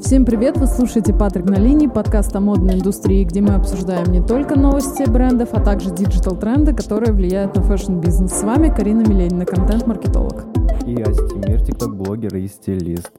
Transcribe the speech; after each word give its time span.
Всем 0.00 0.24
привет! 0.24 0.56
Вы 0.56 0.66
слушаете 0.66 1.12
«Патрик 1.12 1.44
на 1.44 1.56
линии», 1.56 1.86
подкаст 1.86 2.34
о 2.34 2.40
модной 2.40 2.76
индустрии, 2.76 3.24
где 3.24 3.42
мы 3.42 3.54
обсуждаем 3.54 4.10
не 4.10 4.22
только 4.22 4.58
новости 4.58 5.08
брендов, 5.08 5.50
а 5.52 5.60
также 5.60 5.90
digital-тренды, 5.90 6.74
которые 6.74 7.12
влияют 7.12 7.54
на 7.54 7.62
fashion-бизнес. 7.62 8.32
С 8.32 8.42
вами 8.42 8.74
Карина 8.74 9.02
Миленина, 9.02 9.44
контент-маркетолог. 9.44 10.46
И 10.86 11.00
Астемир, 11.02 11.62
TikTok-блогер 11.62 12.34
и 12.36 12.48
стилист. 12.48 13.12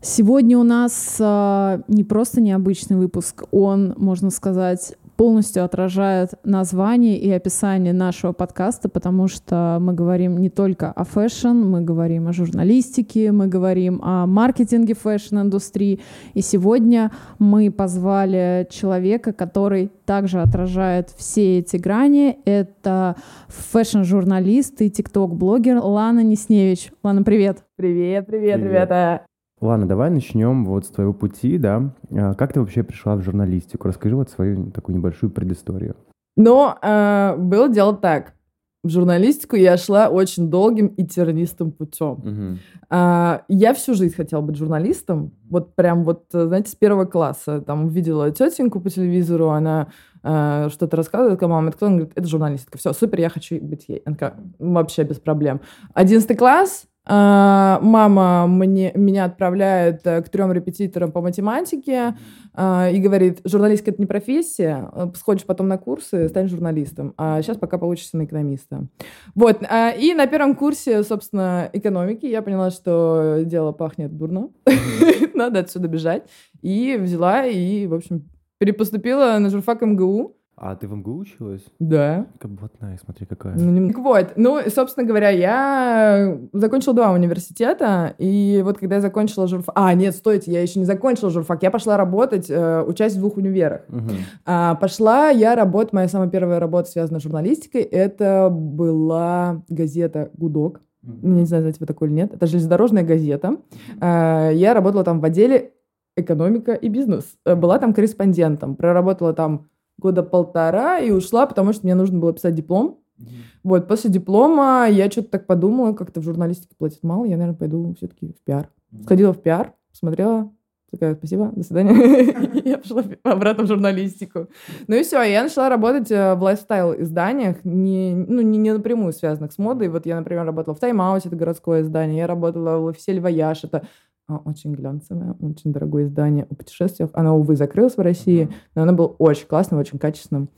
Сегодня 0.00 0.58
у 0.58 0.62
нас 0.62 1.16
э, 1.20 1.82
не 1.86 2.02
просто 2.02 2.40
необычный 2.40 2.96
выпуск, 2.96 3.44
он, 3.50 3.94
можно 3.98 4.30
сказать, 4.30 4.96
полностью 5.22 5.64
отражает 5.64 6.30
название 6.42 7.16
и 7.16 7.30
описание 7.30 7.92
нашего 7.92 8.32
подкаста, 8.32 8.88
потому 8.88 9.28
что 9.28 9.78
мы 9.80 9.92
говорим 9.92 10.36
не 10.38 10.50
только 10.50 10.90
о 10.90 11.04
fashion, 11.04 11.50
мы 11.50 11.80
говорим 11.80 12.26
о 12.26 12.32
журналистике, 12.32 13.30
мы 13.30 13.46
говорим 13.46 14.00
о 14.02 14.26
маркетинге 14.26 14.94
fashion-индустрии. 14.94 16.00
И 16.34 16.40
сегодня 16.40 17.12
мы 17.38 17.70
позвали 17.70 18.66
человека, 18.68 19.32
который 19.32 19.92
также 20.06 20.40
отражает 20.40 21.10
все 21.16 21.60
эти 21.60 21.76
грани. 21.76 22.40
Это 22.44 23.14
fashion-журналист 23.46 24.82
и 24.82 24.90
TikTok-блогер 24.90 25.78
Лана 25.78 26.24
Нисневич. 26.24 26.90
Лана, 27.04 27.22
привет! 27.22 27.58
Привет, 27.76 28.26
привет, 28.26 28.56
привет, 28.56 28.70
ребята! 28.72 29.31
Ладно, 29.62 29.86
давай 29.86 30.10
начнем 30.10 30.64
вот 30.64 30.86
с 30.86 30.88
твоего 30.88 31.12
пути, 31.12 31.56
да. 31.56 31.94
А 32.10 32.34
как 32.34 32.52
ты 32.52 32.60
вообще 32.60 32.82
пришла 32.82 33.14
в 33.14 33.22
журналистику? 33.22 33.86
Расскажи 33.86 34.16
вот 34.16 34.28
свою 34.28 34.72
такую 34.72 34.96
небольшую 34.96 35.30
предысторию. 35.30 35.94
Ну, 36.36 36.74
э, 36.82 37.36
было 37.36 37.68
дело 37.68 37.96
так. 37.96 38.34
В 38.82 38.88
журналистику 38.88 39.54
я 39.54 39.76
шла 39.76 40.08
очень 40.08 40.50
долгим 40.50 40.88
и 40.88 41.06
тернистым 41.06 41.70
путем. 41.70 42.10
Угу. 42.10 42.58
А, 42.90 43.44
я 43.46 43.74
всю 43.74 43.94
жизнь 43.94 44.16
хотела 44.16 44.40
быть 44.40 44.56
журналистом. 44.56 45.30
Вот 45.48 45.76
прям 45.76 46.02
вот, 46.02 46.24
знаете, 46.32 46.72
с 46.72 46.74
первого 46.74 47.04
класса. 47.04 47.60
Там 47.60 47.84
увидела 47.84 48.32
тетеньку 48.32 48.80
по 48.80 48.90
телевизору, 48.90 49.50
она 49.50 49.92
э, 50.24 50.68
что-то 50.72 50.96
рассказывает, 50.96 51.38
такая, 51.38 51.48
мама, 51.48 51.68
это 51.68 51.76
кто? 51.76 51.86
Она 51.86 51.96
говорит, 51.98 52.12
это 52.16 52.26
журналистка. 52.26 52.78
Все, 52.78 52.92
супер, 52.92 53.20
я 53.20 53.28
хочу 53.28 53.60
быть 53.60 53.84
ей. 53.86 54.02
Она 54.04 54.16
такая, 54.16 54.34
вообще 54.58 55.04
без 55.04 55.20
проблем. 55.20 55.60
Одиннадцатый 55.94 56.34
класс, 56.34 56.88
а, 57.04 57.80
мама 57.82 58.46
мне, 58.46 58.92
меня 58.94 59.24
отправляет 59.24 60.06
э, 60.06 60.22
к 60.22 60.28
трем 60.28 60.52
репетиторам 60.52 61.10
по 61.10 61.20
математике 61.20 62.16
а, 62.54 62.90
и 62.90 62.98
говорит, 63.00 63.40
журналистика— 63.44 63.90
это 63.92 64.00
не 64.00 64.06
профессия, 64.06 64.88
э, 64.92 65.06
сходишь 65.16 65.44
потом 65.44 65.66
на 65.66 65.78
курсы, 65.78 66.28
станешь 66.28 66.50
журналистом, 66.50 67.12
а 67.16 67.42
сейчас 67.42 67.56
пока 67.56 67.78
получишься 67.78 68.16
на 68.16 68.24
экономиста. 68.24 68.86
Вот, 69.34 69.64
а, 69.68 69.90
и 69.90 70.14
на 70.14 70.28
первом 70.28 70.54
курсе, 70.54 71.02
собственно, 71.02 71.68
экономики 71.72 72.26
я 72.26 72.40
поняла, 72.40 72.70
что 72.70 73.40
дело 73.44 73.72
пахнет 73.72 74.16
дурно, 74.16 74.50
надо 75.34 75.58
отсюда 75.58 75.88
бежать, 75.88 76.30
и 76.60 76.96
взяла 77.00 77.46
и, 77.46 77.88
в 77.88 77.94
общем, 77.94 78.28
перепоступила 78.58 79.38
на 79.40 79.50
журфак 79.50 79.82
МГУ, 79.82 80.36
а 80.56 80.76
ты 80.76 80.86
в 80.86 80.94
МГУ 80.94 81.18
училась? 81.18 81.64
Да. 81.78 82.26
Как 82.38 82.50
блатная, 82.50 82.98
смотри, 83.02 83.26
какая. 83.26 83.54
Ну, 83.56 83.70
не... 83.70 83.92
Вот, 83.92 84.32
ну, 84.36 84.60
собственно 84.68 85.06
говоря, 85.06 85.30
я 85.30 86.38
закончила 86.52 86.94
два 86.94 87.12
университета, 87.12 88.14
и 88.18 88.60
вот 88.64 88.78
когда 88.78 88.96
я 88.96 89.00
закончила 89.00 89.48
журфак... 89.48 89.74
А, 89.76 89.94
нет, 89.94 90.14
стойте, 90.14 90.52
я 90.52 90.62
еще 90.62 90.78
не 90.78 90.84
закончила 90.84 91.30
журфак, 91.30 91.62
я 91.62 91.70
пошла 91.70 91.96
работать, 91.96 92.50
э, 92.50 92.82
учась 92.82 93.14
в 93.14 93.18
двух 93.18 93.38
универах. 93.38 93.82
Угу. 93.88 94.10
А, 94.44 94.74
пошла 94.74 95.30
я 95.30 95.56
работать, 95.56 95.92
моя 95.92 96.08
самая 96.08 96.28
первая 96.28 96.60
работа, 96.60 96.90
связанная 96.90 97.20
с 97.20 97.24
журналистикой, 97.24 97.82
это 97.82 98.48
была 98.50 99.62
газета 99.68 100.30
«Гудок». 100.34 100.80
Mm-hmm. 101.04 101.28
Не 101.28 101.44
знаю, 101.46 101.62
знаете 101.62 101.78
вы 101.80 101.86
такое 101.86 102.08
или 102.08 102.14
нет. 102.14 102.32
Это 102.32 102.46
железнодорожная 102.46 103.02
газета. 103.02 103.56
Mm-hmm. 104.00 104.54
Я 104.54 104.72
работала 104.72 105.02
там 105.02 105.20
в 105.20 105.24
отделе 105.24 105.72
экономика 106.16 106.74
и 106.74 106.88
бизнес. 106.88 107.24
Э, 107.44 107.54
была 107.54 107.78
там 107.78 107.92
корреспондентом. 107.92 108.76
Проработала 108.76 109.32
там 109.32 109.68
года 110.02 110.22
полтора 110.22 110.98
и 110.98 111.10
ушла, 111.10 111.46
потому 111.46 111.72
что 111.72 111.84
мне 111.84 111.94
нужно 111.94 112.18
было 112.18 112.32
писать 112.32 112.54
диплом. 112.54 113.00
Mm-hmm. 113.18 113.26
Вот, 113.62 113.88
после 113.88 114.10
диплома 114.10 114.86
я 114.88 115.10
что-то 115.10 115.28
так 115.28 115.46
подумала, 115.46 115.92
как-то 115.92 116.20
в 116.20 116.24
журналистике 116.24 116.74
платят 116.76 117.02
мало, 117.02 117.24
я, 117.24 117.36
наверное, 117.36 117.56
пойду 117.56 117.94
все-таки 117.96 118.34
в 118.34 118.44
пиар. 118.44 118.68
Mm-hmm. 118.92 119.02
Сходила 119.04 119.32
в 119.32 119.40
пиар, 119.40 119.74
посмотрела, 119.90 120.50
такая, 120.92 121.14
спасибо, 121.14 121.50
до 121.54 121.64
свидания. 121.64 122.62
я 122.64 122.78
пошла 122.78 123.02
обратно 123.22 123.64
в 123.64 123.66
журналистику. 123.66 124.48
Ну 124.86 124.96
и 124.96 125.02
все, 125.02 125.22
я 125.22 125.42
начала 125.42 125.68
работать 125.68 126.10
э, 126.10 126.34
в 126.34 126.42
lifestyle-изданиях, 126.42 127.64
не, 127.64 128.14
ну, 128.14 128.42
не, 128.42 128.58
не 128.58 128.72
напрямую 128.72 129.12
связанных 129.12 129.52
с 129.52 129.58
модой. 129.58 129.88
Вот 129.88 130.06
я, 130.06 130.16
например, 130.16 130.44
работала 130.44 130.74
в 130.74 130.80
Time 130.80 131.01
Out 131.01 131.17
е, 131.17 131.28
это 131.28 131.36
городское 131.36 131.82
издание, 131.82 132.18
я 132.18 132.26
работала 132.26 132.78
в 132.78 132.84
L'Officiel 132.84 133.18
Voyage, 133.20 133.64
это 133.64 133.86
очень 134.28 134.72
глянцевое, 134.72 135.34
очень 135.40 135.72
дорогое 135.72 136.04
издание 136.04 136.46
о 136.48 136.54
путешествиях. 136.54 137.10
Оно, 137.12 137.38
увы, 137.38 137.56
закрылось 137.56 137.96
в 137.96 138.00
России, 138.00 138.48
но 138.74 138.82
оно 138.82 138.92
было 138.92 139.08
очень 139.18 139.46
классным, 139.46 139.80
очень 139.80 139.98
качественным. 139.98 140.48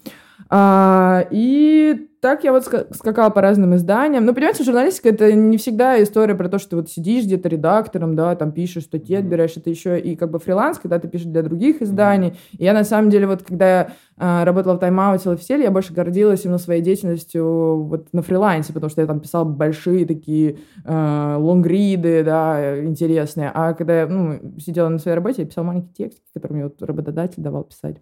А, 0.49 1.27
и 1.31 2.09
так 2.21 2.43
я 2.43 2.53
вот 2.53 2.65
скакала 2.65 3.28
по 3.28 3.43
разным 3.43 3.75
изданиям. 3.77 4.25
Ну, 4.25 4.33
понимаете, 4.33 4.65
журналистика— 4.65 5.09
это 5.11 5.31
не 5.34 5.59
всегда 5.59 6.03
история 6.03 6.34
про 6.34 6.49
то, 6.49 6.59
что 6.59 6.71
ты 6.71 6.77
вот 6.77 6.89
сидишь 6.89 7.25
где-то 7.25 7.50
редактором, 7.50 8.17
да, 8.17 8.34
там 8.34 8.50
пишешь 8.53 8.84
статьи, 8.84 9.17
отбираешь. 9.17 9.56
Это 9.56 9.69
еще 9.69 10.00
и 10.00 10.17
как 10.17 10.31
бы 10.31 10.39
фриланс, 10.39 10.78
когда 10.78 10.99
ты 10.99 11.06
пишешь 11.06 11.27
для 11.27 11.43
других 11.43 11.83
изданий. 11.83 12.33
И 12.53 12.65
я, 12.65 12.73
на 12.73 12.84
самом 12.84 13.11
деле, 13.11 13.27
вот 13.27 13.43
когда 13.43 13.67
я 13.69 13.93
а, 14.17 14.44
работала 14.47 14.75
в 14.75 14.78
Time 14.79 15.07
Out 15.07 15.29
е, 15.29 15.34
L'Officiel, 15.34 15.62
я 15.62 15.71
больше 15.71 15.93
гордилась 15.93 16.47
именно 16.47 16.56
своей 16.56 16.81
деятельностью 16.81 17.83
вот 17.83 18.09
на 18.15 18.23
фрилансе, 18.23 18.73
потому 18.73 18.89
что 18.89 19.03
я 19.03 19.06
там 19.06 19.21
писала 19.21 19.44
большие 19.44 20.06
такие 20.06 20.61
э, 20.84 21.37
лонгриды, 21.39 22.25
да, 22.25 22.83
интересные. 22.83 23.50
А 23.53 23.75
когда 23.75 24.00
я 24.00 24.06
ну, 24.06 24.41
сидела 24.59 24.89
на 24.89 24.99
своей 24.99 25.17
работе, 25.17 25.43
я 25.43 25.49
писала 25.49 25.67
маленькие 25.67 26.09
тексты, 26.09 26.23
которые 26.33 26.56
мне 26.56 26.65
вот 26.65 26.81
работодатель 26.81 27.43
давал 27.43 27.65
писать. 27.65 27.97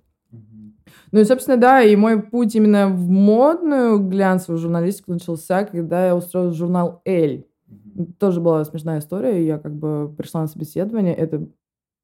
Ну 1.11 1.21
и, 1.21 1.25
собственно, 1.25 1.57
да, 1.57 1.83
и 1.83 1.95
мой 1.97 2.23
путь 2.23 2.55
именно 2.55 2.89
в 2.89 3.09
модную 3.09 3.99
глянцевую 3.99 4.59
журналистику 4.59 5.13
начался, 5.13 5.65
когда 5.65 6.07
я 6.07 6.17
устроилась 6.17 6.55
в 6.55 6.59
журнал 6.59 7.03
«Эль». 7.05 7.47
Тоже 8.19 8.41
была 8.41 8.65
смешная 8.65 8.99
история, 8.99 9.47
я 9.47 9.59
как 9.59 9.75
бы 9.75 10.13
пришла 10.17 10.43
на 10.43 10.47
собеседование, 10.47 11.15
это 11.15 11.47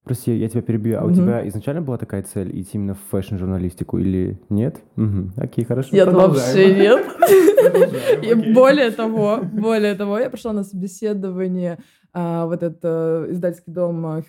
Прости, 0.09 0.35
я 0.35 0.49
тебя 0.49 0.63
перебью. 0.63 0.99
А 0.99 1.05
угу. 1.05 1.11
у 1.11 1.15
тебя 1.15 1.47
изначально 1.49 1.83
была 1.83 1.99
такая 1.99 2.23
цель 2.23 2.59
идти 2.59 2.79
именно 2.79 2.95
в 2.95 3.01
фэшн-журналистику 3.11 3.99
или 3.99 4.41
нет? 4.49 4.81
Угу. 4.97 5.33
Окей, 5.37 5.67
хорошо. 5.67 5.91
Нет, 5.95 6.11
вообще 6.11 6.75
нет. 6.75 8.55
Более 8.55 8.91
того, 8.91 9.41
более 9.53 9.95
того, 9.97 10.19
я 10.19 10.31
пришла 10.31 10.55
на 10.55 10.65
собеседование 10.65 11.79
а, 12.15 12.47
в 12.47 12.53
этот 12.53 12.79
э, 12.85 13.27
издательский 13.33 13.71
дом 13.71 14.07
э, 14.07 14.23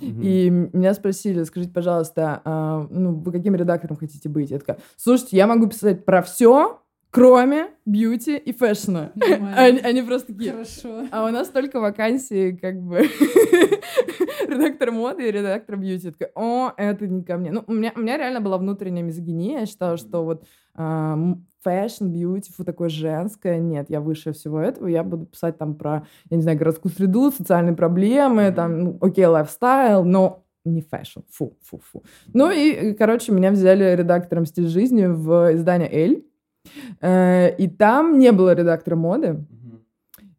И 0.00 0.50
меня 0.50 0.94
спросили, 0.94 1.42
скажите, 1.44 1.72
пожалуйста, 1.72 2.40
а, 2.44 2.86
ну, 2.90 3.14
вы 3.14 3.32
каким 3.32 3.54
редактором 3.54 3.96
хотите 3.96 4.28
быть? 4.28 4.50
Я 4.50 4.58
такая, 4.58 4.78
слушайте, 4.96 5.36
я 5.36 5.46
могу 5.46 5.66
писать 5.66 6.04
про 6.04 6.22
все, 6.22 6.80
кроме 7.10 7.68
бьюти 7.84 8.36
и 8.36 8.52
фэшна. 8.52 9.12
Они, 9.56 9.80
они 9.80 10.02
просто 10.02 10.32
такие, 10.32 10.52
Хорошо. 10.52 11.06
а 11.10 11.26
у 11.26 11.28
нас 11.30 11.48
только 11.48 11.80
вакансии, 11.80 12.52
как 12.52 12.80
бы, 12.80 12.98
редактор 14.48 14.92
моды 14.92 15.28
и 15.28 15.32
редактор 15.32 15.76
бьюти. 15.76 16.06
Я 16.06 16.12
такая, 16.12 16.32
о, 16.34 16.72
это 16.76 17.06
не 17.06 17.22
ко 17.22 17.36
мне. 17.36 17.50
Ну, 17.50 17.64
у 17.66 17.72
меня, 17.72 17.92
у 17.96 18.00
меня 18.00 18.16
реально 18.16 18.40
была 18.40 18.58
внутренняя 18.58 19.04
мизогиния. 19.04 19.60
Я 19.60 19.66
считала, 19.66 19.96
что 19.96 20.24
вот 20.24 20.44
fashion, 21.62 22.06
beauty, 22.08 22.52
фу, 22.52 22.64
такое 22.64 22.88
женское. 22.88 23.58
Нет, 23.58 23.90
я 23.90 24.00
выше 24.00 24.32
всего 24.32 24.60
этого. 24.60 24.86
Я 24.86 25.02
буду 25.04 25.26
писать 25.26 25.58
там 25.58 25.74
про, 25.74 26.06
я 26.30 26.36
не 26.36 26.42
знаю, 26.42 26.58
городскую 26.58 26.92
среду, 26.92 27.30
социальные 27.30 27.76
проблемы, 27.76 28.52
там, 28.52 28.78
ну, 28.78 28.98
окей, 29.00 29.26
lifestyle, 29.26 30.04
но 30.04 30.44
не 30.64 30.82
fashion. 30.82 31.20
Фу, 31.30 31.56
фу, 31.62 31.78
фу. 31.78 32.04
Ну 32.32 32.50
и, 32.50 32.92
короче, 32.94 33.32
меня 33.32 33.50
взяли 33.50 33.96
редактором 33.96 34.46
стиль 34.46 34.68
жизни 34.68 35.06
в 35.06 35.54
издание 35.54 35.90
«Elle». 35.90 36.26
Э, 37.00 37.54
и 37.56 37.68
там 37.68 38.18
не 38.18 38.32
было 38.32 38.54
редактора 38.54 38.96
моды. 38.96 39.46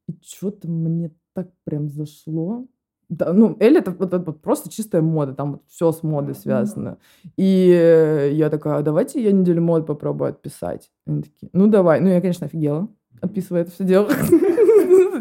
И 0.07 0.13
что-то 0.23 0.67
мне 0.67 1.11
так 1.33 1.49
прям 1.63 1.89
зашло. 1.89 2.65
Да, 3.11 3.33
ну, 3.33 3.57
Elle 3.59 3.77
это, 3.77 3.91
это, 3.91 4.15
это 4.17 4.31
просто 4.31 4.69
чистая 4.71 5.01
мода, 5.01 5.33
там 5.33 5.51
вот 5.53 5.63
все 5.67 5.91
с 5.91 6.01
модой 6.01 6.33
связано. 6.33 6.97
И 7.35 8.31
я 8.33 8.49
такая, 8.49 8.77
«А 8.77 8.81
давайте 8.83 9.21
я 9.21 9.33
неделю 9.33 9.61
мод 9.61 9.85
попробую 9.85 10.29
отписать. 10.29 10.89
Они 11.05 11.23
такие, 11.23 11.49
ну 11.51 11.67
давай. 11.67 11.99
Ну, 11.99 12.07
я, 12.07 12.21
конечно, 12.21 12.45
офигела, 12.47 12.87
отписывая 13.21 13.61
это 13.61 13.71
все 13.71 13.83
дело. 13.83 14.09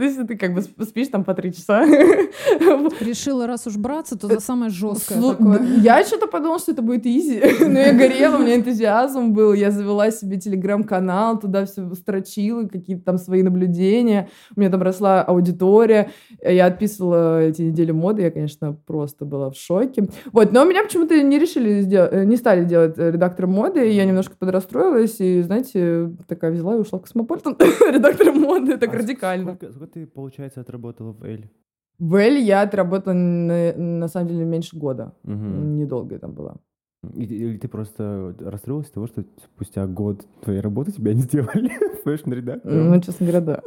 если 0.05 0.25
ты 0.25 0.37
как 0.37 0.55
бы 0.55 0.63
спишь 0.63 1.09
там 1.09 1.25
по 1.25 1.35
три 1.35 1.53
часа. 1.53 1.85
Решила, 3.01 3.47
раз 3.47 3.67
уж 3.67 3.77
браться, 3.77 4.19
то 4.19 4.29
за 4.29 4.41
самое 4.41 4.71
жесткое 4.71 5.19
Я 5.83 6.05
что-то 6.05 6.27
подумала, 6.27 6.59
что 6.59 6.73
это 6.73 6.83
будет 6.83 7.07
easy. 7.07 7.41
Но 7.61 7.79
я 7.79 7.93
горела, 7.93 8.37
у 8.37 8.41
меня 8.41 8.57
энтузиазм 8.57 9.33
был. 9.33 9.53
Я 9.53 9.71
завела 9.71 10.11
себе 10.11 10.39
телеграм-канал, 10.39 11.39
туда 11.39 11.67
все 11.67 11.93
строчила, 11.95 12.67
какие-то 12.67 13.05
там 13.05 13.19
свои 13.19 13.43
наблюдения. 13.43 14.29
У 14.57 14.61
меня 14.61 14.71
там 14.71 14.83
росла 14.83 15.23
аудитория. 15.23 16.11
Я 16.43 16.67
отписывала 16.67 17.43
эти 17.43 17.63
недели 17.63 17.93
моды. 17.93 18.23
Я, 18.23 18.31
конечно, 18.31 18.73
просто 18.87 19.25
была 19.25 19.51
в 19.51 19.57
шоке. 19.57 20.09
Вот, 20.33 20.53
но 20.53 20.65
меня 20.65 20.83
почему-то 20.83 21.21
не 21.23 21.39
решили 21.39 21.81
сделать, 21.81 22.27
не 22.27 22.37
стали 22.37 22.65
делать 22.65 22.97
редактором 22.97 23.53
моды. 23.53 23.91
Я 23.91 24.05
немножко 24.05 24.35
подрасстроилась 24.39 25.17
и, 25.21 25.43
знаете, 25.43 26.11
такая 26.27 26.53
взяла 26.53 26.77
и 26.77 26.79
ушла 26.79 26.99
в 26.99 27.03
Космополитен 27.03 27.57
редактором 27.97 28.41
моды. 28.41 28.77
Так 28.79 28.95
а 28.95 28.99
радикально. 28.99 29.55
Сколько, 29.55 29.73
сколько 29.73 29.93
ты, 29.93 30.07
получается, 30.07 30.61
отработала 30.61 31.13
в 31.13 31.23
Эль? 31.25 31.51
В 31.99 32.15
Эль 32.15 32.39
я 32.39 32.63
отработала 32.63 33.13
на, 33.15 33.73
на 33.77 34.09
самом 34.09 34.29
деле 34.29 34.45
меньше 34.45 34.77
года. 34.79 35.13
Мгм. 35.25 35.77
Недолго 35.77 36.19
там 36.19 36.33
была. 36.33 36.57
И- 37.15 37.25
Или 37.25 37.57
ты 37.59 37.69
просто 37.69 38.35
расстроилась 38.41 38.89
от 38.89 38.93
того, 38.95 39.07
что 39.07 39.25
спустя 39.43 39.87
год 39.87 40.27
твоей 40.43 40.61
работы 40.61 40.93
тебя 40.93 41.15
не 41.15 41.23
сделали 41.23 41.71
фэшн-редактором? 42.05 42.91
Ну, 42.91 43.01
честно 43.01 43.27
говоря, 43.27 43.41
да. 43.41 43.63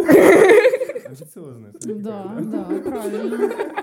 Амбициозная, 1.05 1.71
Да, 2.03 2.37
да, 2.41 2.63
правильно. 2.83 3.82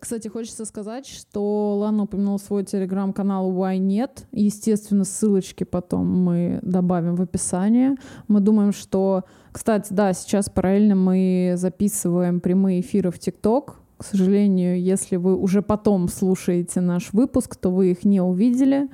Кстати, 0.00 0.28
хочется 0.28 0.64
сказать, 0.64 1.06
что 1.06 1.76
Лана 1.78 2.04
упомянула 2.04 2.38
свой 2.38 2.64
телеграм-канал 2.64 3.52
Why 3.52 3.78
нет. 3.78 4.26
Естественно, 4.32 5.04
ссылочки 5.04 5.64
потом 5.64 6.06
мы 6.06 6.60
добавим 6.62 7.16
в 7.16 7.22
описание. 7.22 7.96
Мы 8.28 8.40
думаем, 8.40 8.72
что... 8.72 9.24
Кстати, 9.50 9.92
да, 9.92 10.12
сейчас 10.12 10.48
параллельно 10.48 10.94
мы 10.94 11.54
записываем 11.56 12.40
прямые 12.40 12.80
эфиры 12.80 13.10
в 13.10 13.18
TikTok. 13.18 13.80
К 13.96 14.04
сожалению, 14.04 14.80
если 14.80 15.16
вы 15.16 15.36
уже 15.36 15.62
потом 15.62 16.08
слушаете 16.08 16.80
наш 16.80 17.12
выпуск, 17.12 17.56
то 17.56 17.70
вы 17.70 17.90
их 17.90 18.04
не 18.04 18.20
увидели. 18.20 18.88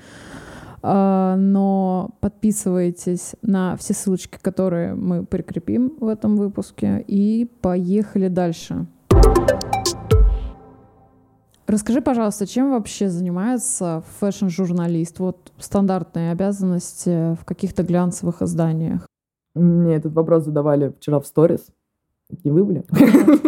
А, 0.83 1.37
Но 1.37 2.11
подписывайтесь 2.21 3.35
на 3.43 3.77
все 3.77 3.93
ссылочки, 3.93 4.39
которые 4.41 4.95
мы 4.95 5.27
прикрепим 5.27 5.95
в 6.01 6.09
этом 6.09 6.37
выпуске. 6.37 7.05
И 7.07 7.51
поехали 7.61 8.29
дальше. 8.29 8.87
Расскажи, 11.67 12.03
пожалуйста, 12.03 12.47
чем 12.47 12.73
вообще 12.73 13.09
занимается 13.09 14.03
fashion-журналист? 14.21 15.19
Вот 15.19 15.53
стандартные 15.59 16.31
обязанности 16.31 17.35
в 17.35 17.45
каких-то 17.45 17.83
глянцевых 17.83 18.43
изданиях. 18.43 19.07
Мне 19.55 19.95
этот 19.95 20.13
вопрос 20.13 20.45
задавали 20.45 20.91
вчера 20.91 21.21
в 21.21 21.27
сторис. 21.27 21.69
Не 22.43 22.51
вы 22.51 22.65
были? 22.65 22.83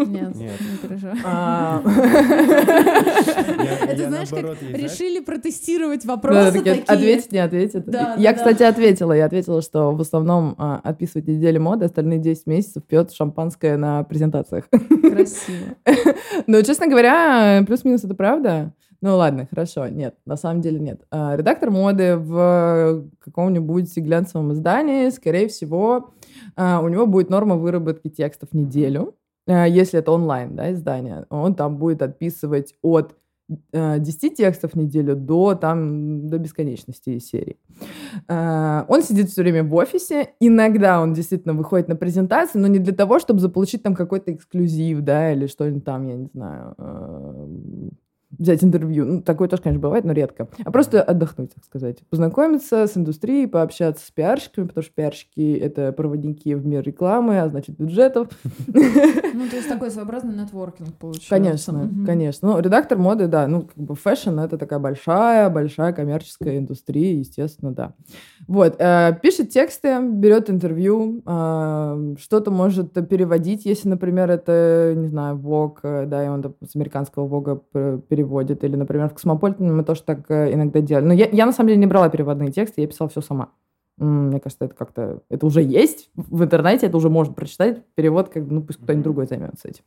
Нет, 0.07 0.37
Нет. 0.37 0.53
не 0.61 0.89
переживай. 0.89 1.17
А, 1.25 1.83
Это 3.89 4.09
знаешь, 4.09 4.29
как 4.29 4.45
решили 4.73 5.21
протестировать 5.21 6.05
вопросы 6.05 6.59
такие, 6.59 6.75
такие. 6.77 6.95
Ответить, 6.95 7.33
не 7.33 7.39
ответить. 7.39 7.87
Да, 7.87 8.17
я, 8.19 8.33
да, 8.33 8.37
кстати, 8.37 8.63
ответила. 8.63 9.15
Я 9.15 9.25
ответила, 9.27 9.63
что 9.63 9.93
в 9.93 10.01
основном 10.01 10.55
а, 10.59 10.81
отписывать 10.85 11.27
недели 11.27 11.57
моды, 11.57 11.87
остальные 11.87 12.19
10 12.19 12.47
месяцев 12.47 12.85
пьет 12.85 13.13
шампанское 13.13 13.79
на 13.79 14.05
презентациях. 14.05 14.69
Красиво. 14.69 15.75
Ну, 16.47 16.63
честно 16.63 16.87
говоря, 16.87 17.65
плюс-минус 17.67 18.05
это 18.05 18.15
правда. 18.15 18.75
Ну 19.01 19.17
ладно, 19.17 19.47
хорошо, 19.49 19.89
нет, 19.89 20.17
на 20.27 20.37
самом 20.37 20.61
деле 20.61 20.81
нет. 20.81 21.01
А, 21.11 21.35
Редактор 21.37 21.71
моды 21.71 22.17
в 22.17 23.05
каком-нибудь 23.21 23.97
глянцевом 23.97 24.53
издании, 24.53 25.09
скорее 25.11 25.49
всего, 25.49 26.11
у 26.57 26.89
него 26.89 27.07
будет 27.07 27.31
норма 27.31 27.57
выработки 27.57 28.09
текстов 28.09 28.51
в 28.51 28.55
неделю, 28.55 29.15
а, 29.47 29.67
если 29.67 30.01
это 30.01 30.13
онлайн, 30.13 30.57
да, 30.57 30.73
издание. 30.73 31.27
Он 31.31 31.55
там 31.55 31.77
будет 31.79 32.03
отписывать 32.03 32.75
от 32.83 33.15
а, 33.73 33.99
10 33.99 34.37
текстов 34.37 34.73
в 34.73 34.75
неделю 34.77 35.15
до, 35.15 35.55
там, 35.55 36.29
до 36.29 36.39
бесконечности 36.39 37.19
серии. 37.21 37.59
А, 38.29 38.85
Он 38.89 39.03
сидит 39.03 39.31
все 39.31 39.43
время 39.43 39.63
в 39.63 39.75
офисе. 39.75 40.31
Иногда 40.41 41.01
он 41.01 41.15
действительно 41.15 41.55
выходит 41.55 41.89
на 41.89 41.95
презентацию, 41.97 42.61
но 42.61 42.69
не 42.69 42.81
для 42.81 42.93
того, 42.93 43.21
чтобы 43.21 43.41
заполучить 43.41 43.83
там 43.83 43.95
какой-то 43.95 44.35
эксклюзив, 44.35 45.01
да, 45.03 45.33
или 45.33 45.47
что-нибудь 45.47 45.85
там, 45.85 46.09
я 46.09 46.17
не 46.17 46.27
знаю, 46.27 46.75
а, 46.79 47.49
взять 48.39 48.63
интервью. 48.65 49.05
Ну, 49.05 49.23
такое 49.23 49.49
тоже, 49.49 49.63
конечно, 49.63 49.81
бывает, 49.83 50.05
но 50.05 50.13
редко. 50.13 50.49
А 50.65 50.71
просто 50.71 51.03
отдохнуть, 51.03 51.55
так 51.55 51.65
сказать. 51.65 51.99
Познакомиться 52.11 52.87
с 52.87 52.97
индустрией, 52.97 53.47
пообщаться 53.47 54.07
с 54.07 54.11
пиарщиками, 54.11 54.67
потому 54.67 54.83
что 54.83 54.93
пиарщики— 54.95 55.55
это 55.61 55.93
проводники 55.93 56.55
в 56.55 56.67
мир 56.67 56.83
рекламы, 56.83 57.41
а 57.41 57.49
значит, 57.49 57.77
бюджетов. 57.77 58.29
Ну, 59.37 59.49
то 59.51 59.57
есть 59.57 59.69
такой 59.69 59.91
своеобразный 59.91 60.35
нетворкинг 60.35 60.95
получается. 60.95 61.29
Конечно, 61.29 61.91
конечно. 62.07 62.49
Ну, 62.49 62.61
редактор 62.61 62.97
моды, 62.97 63.27
да, 63.27 63.47
ну, 63.47 63.63
как 63.63 63.77
бы 63.77 63.95
fashion— 63.95 64.39
это 64.41 64.57
такая 64.57 64.79
большая-большая 64.79 65.93
коммерческая 65.93 66.59
индустрия, 66.59 67.19
естественно, 67.19 67.73
да. 67.73 67.93
Вот, 68.49 68.77
э, 68.79 69.19
пишет 69.23 69.51
тексты, 69.51 70.01
берет 70.01 70.49
интервью, 70.49 71.23
э, 71.27 72.15
что-то 72.19 72.51
может 72.51 72.93
переводить, 73.09 73.67
если, 73.67 73.89
например, 73.89 74.31
это, 74.31 74.95
не 74.97 75.09
знаю, 75.09 75.37
Vogue, 75.37 75.79
э, 75.83 76.07
да, 76.07 76.25
и 76.25 76.29
он 76.29 76.55
с 76.67 76.75
американского 76.75 77.29
Vogue 77.29 77.61
п- 77.73 77.99
переводит, 78.27 78.65
или, 78.65 78.77
например, 78.77 79.09
в 79.09 79.15
Космополитене 79.15 79.71
мы 79.71 79.85
тоже 79.85 80.03
так 80.03 80.31
э, 80.31 80.53
иногда 80.53 80.81
делали. 80.81 81.05
Но 81.07 81.15
я, 81.15 81.29
я, 81.31 81.47
на 81.47 81.53
самом 81.53 81.69
деле, 81.69 81.81
не 81.81 81.87
брала 81.87 82.09
переводные 82.09 82.51
тексты, 82.51 82.81
я 82.81 82.87
писала 82.87 83.09
все 83.09 83.21
сама. 83.21 83.49
Мне 83.99 84.41
кажется, 84.41 84.67
это 84.67 84.75
как-то... 84.75 85.21
Это 85.31 85.47
уже 85.47 85.63
есть 85.63 86.11
в 86.17 86.43
интернете, 86.43 86.87
это 86.87 86.97
уже 86.97 87.09
можно 87.09 87.33
прочитать. 87.33 87.83
Перевод, 87.95 88.29
как 88.29 88.45
ну, 88.47 88.63
пусть 88.63 88.79
кто-нибудь 88.83 89.05
другой 89.05 89.27
займется 89.27 89.69
этим. 89.69 89.85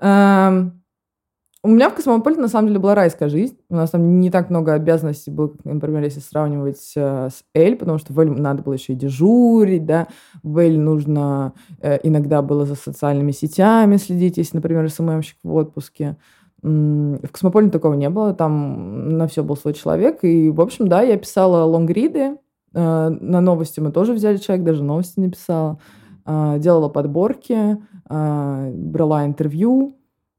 Эм, 0.00 0.82
У 1.62 1.68
меня 1.68 1.88
в 1.88 1.94
Космополите, 1.94 2.40
на 2.40 2.48
самом 2.48 2.68
деле, 2.68 2.80
была 2.80 2.94
райская 2.96 3.28
жизнь. 3.28 3.56
У 3.68 3.76
нас 3.76 3.90
там 3.90 4.18
не 4.18 4.30
так 4.30 4.50
много 4.50 4.74
обязанностей 4.74 5.30
было, 5.30 5.48
как, 5.48 5.64
например, 5.64 6.02
если 6.02 6.20
сравнивать 6.20 6.92
э, 6.96 7.28
с 7.30 7.44
Эль, 7.54 7.76
потому 7.76 7.98
что 7.98 8.12
в 8.12 8.18
Эль 8.18 8.30
надо 8.30 8.62
было 8.64 8.72
еще 8.72 8.94
и 8.94 8.96
дежурить, 8.96 9.86
да. 9.86 10.08
В 10.42 10.58
Эль 10.58 10.78
нужно 10.78 11.52
э, 11.80 11.98
иногда 12.02 12.42
было 12.42 12.66
за 12.66 12.74
социальными 12.74 13.30
сетями 13.30 13.98
следить, 13.98 14.36
если, 14.36 14.56
например, 14.56 14.90
СММщик 14.90 15.36
в 15.44 15.54
отпуске. 15.54 16.16
В 16.62 17.28
Космополе 17.30 17.70
такого 17.70 17.94
не 17.94 18.10
было, 18.10 18.34
там 18.34 19.16
на 19.16 19.28
все 19.28 19.42
был 19.44 19.56
свой 19.56 19.74
человек. 19.74 20.18
И, 20.24 20.50
в 20.50 20.60
общем, 20.60 20.88
да, 20.88 21.02
я 21.02 21.16
писала 21.16 21.64
лонгриды. 21.64 22.36
Э, 22.74 23.08
На 23.10 23.40
новости 23.40 23.80
мы 23.80 23.92
тоже 23.92 24.12
взяли 24.12 24.38
человек, 24.38 24.64
даже 24.66 24.82
новости 24.82 25.20
не 25.20 25.30
писала. 25.30 25.78
Э, 26.26 26.56
Делала 26.58 26.88
подборки, 26.88 27.76
э, 28.10 28.72
брала 28.74 29.24
интервью. 29.24 29.94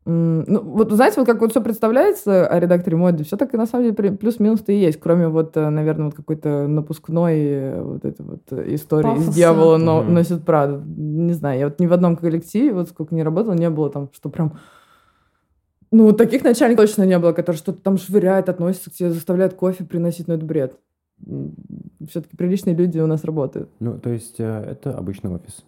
Ну, 0.06 0.62
вот 0.64 0.92
знаете, 0.92 1.16
вот 1.20 1.28
как 1.28 1.40
вот 1.40 1.52
все 1.52 1.62
представляется 1.62 2.48
о 2.48 2.60
редакторе 2.60 2.98
моды, 2.98 3.24
все 3.24 3.38
так 3.38 3.54
и 3.54 3.58
на 3.58 3.68
самом 3.68 3.92
деле 3.94 4.12
плюс-минус-то 4.14 4.72
и 4.72 4.76
есть, 4.80 5.00
кроме 5.00 5.28
вот, 5.28 5.56
наверное, 5.56 6.06
вот 6.06 6.16
какой-то 6.16 6.68
напускной 6.68 7.80
вот 7.82 8.04
этой 8.06 8.26
вот 8.26 8.52
истории 8.70 9.04
Пафоса. 9.04 9.30
из 9.30 9.36
дьявола 9.36 9.78
но, 9.78 10.02
Мгм. 10.02 10.14
носит 10.16 10.44
Прада. 10.46 10.82
Не 10.98 11.34
знаю, 11.34 11.60
я 11.60 11.68
вот 11.68 11.80
ни 11.80 11.86
в 11.86 11.94
одном 11.94 12.16
коллективе, 12.16 12.74
вот 12.74 12.90
сколько 12.90 13.14
не 13.14 13.22
работала, 13.22 13.54
не 13.54 13.70
было 13.70 13.92
там, 13.92 14.10
что 14.12 14.30
прям 14.30 14.54
ну, 15.92 16.06
вот 16.06 16.18
таких 16.18 16.44
начальников 16.44 16.86
точно 16.86 17.04
не 17.04 17.18
было, 17.18 17.34
которые 17.34 17.58
что-то 17.58 17.82
там 17.82 17.98
швыряют, 17.98 18.50
относятся 18.50 18.92
к 18.92 18.94
тебе, 18.94 19.12
заставляют 19.12 19.56
кофе 19.56 19.84
приносить, 19.84 20.28
но 20.28 20.36
это 20.36 20.46
бред. 20.46 20.76
Все-таки 22.08 22.38
приличные 22.38 22.76
люди 22.76 23.00
у 23.00 23.08
нас 23.08 23.24
работают. 23.24 23.70
Ну, 23.80 23.98
то 23.98 24.10
есть 24.10 24.36
э, 24.40 24.68
это 24.72 24.96
обычный 24.96 25.32
офис. 25.32 25.66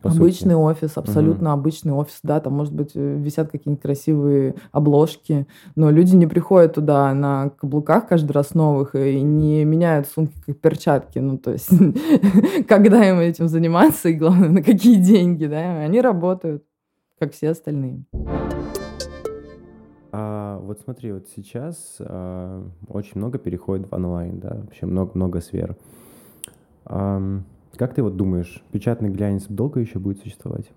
по 0.00 0.10
сути. 0.10 0.20
обычный 0.20 0.54
офис, 0.54 0.92
абсолютно 0.96 1.52
обычный 1.52 1.92
офис, 1.92 2.20
да, 2.22 2.38
там, 2.38 2.52
может 2.52 2.72
быть, 2.72 2.92
э, 2.94 3.16
висят 3.16 3.50
какие-нибудь 3.50 3.82
красивые 3.82 4.54
обложки, 4.70 5.46
но 5.74 5.90
люди 5.90 6.14
не 6.14 6.26
приходят 6.26 6.74
туда 6.74 7.12
на 7.14 7.50
каблуках 7.58 8.06
каждый 8.06 8.32
раз 8.32 8.54
новых 8.54 8.94
и 8.94 9.20
не 9.22 9.64
меняют 9.64 10.06
сумки 10.06 10.34
как 10.44 10.58
перчатки, 10.58 11.18
ну, 11.18 11.38
то 11.38 11.52
есть, 11.52 11.70
когда 12.68 13.08
им 13.08 13.18
этим 13.18 13.48
заниматься 13.48 14.10
и, 14.10 14.14
главное, 14.14 14.50
на 14.50 14.62
какие 14.62 14.96
деньги, 14.96 15.46
да, 15.46 15.80
они 15.80 16.00
работают, 16.00 16.62
как 17.18 17.32
все 17.32 17.50
остальные. 17.50 18.04
А 20.18 20.58
вот 20.60 20.80
смотри, 20.80 21.12
вот 21.12 21.28
сейчас 21.36 21.96
а, 22.00 22.66
очень 22.88 23.12
много 23.16 23.36
переходит 23.36 23.90
в 23.90 23.92
онлайн, 23.92 24.40
да, 24.40 24.62
вообще 24.62 24.86
много-много 24.86 25.42
сфер. 25.42 25.76
Ам, 26.86 27.44
как 27.76 27.92
ты 27.92 28.02
вот 28.02 28.16
думаешь, 28.16 28.62
печатный 28.72 29.10
глянец 29.10 29.44
долго 29.46 29.78
еще 29.78 29.98
будет 29.98 30.20
существовать? 30.20 30.70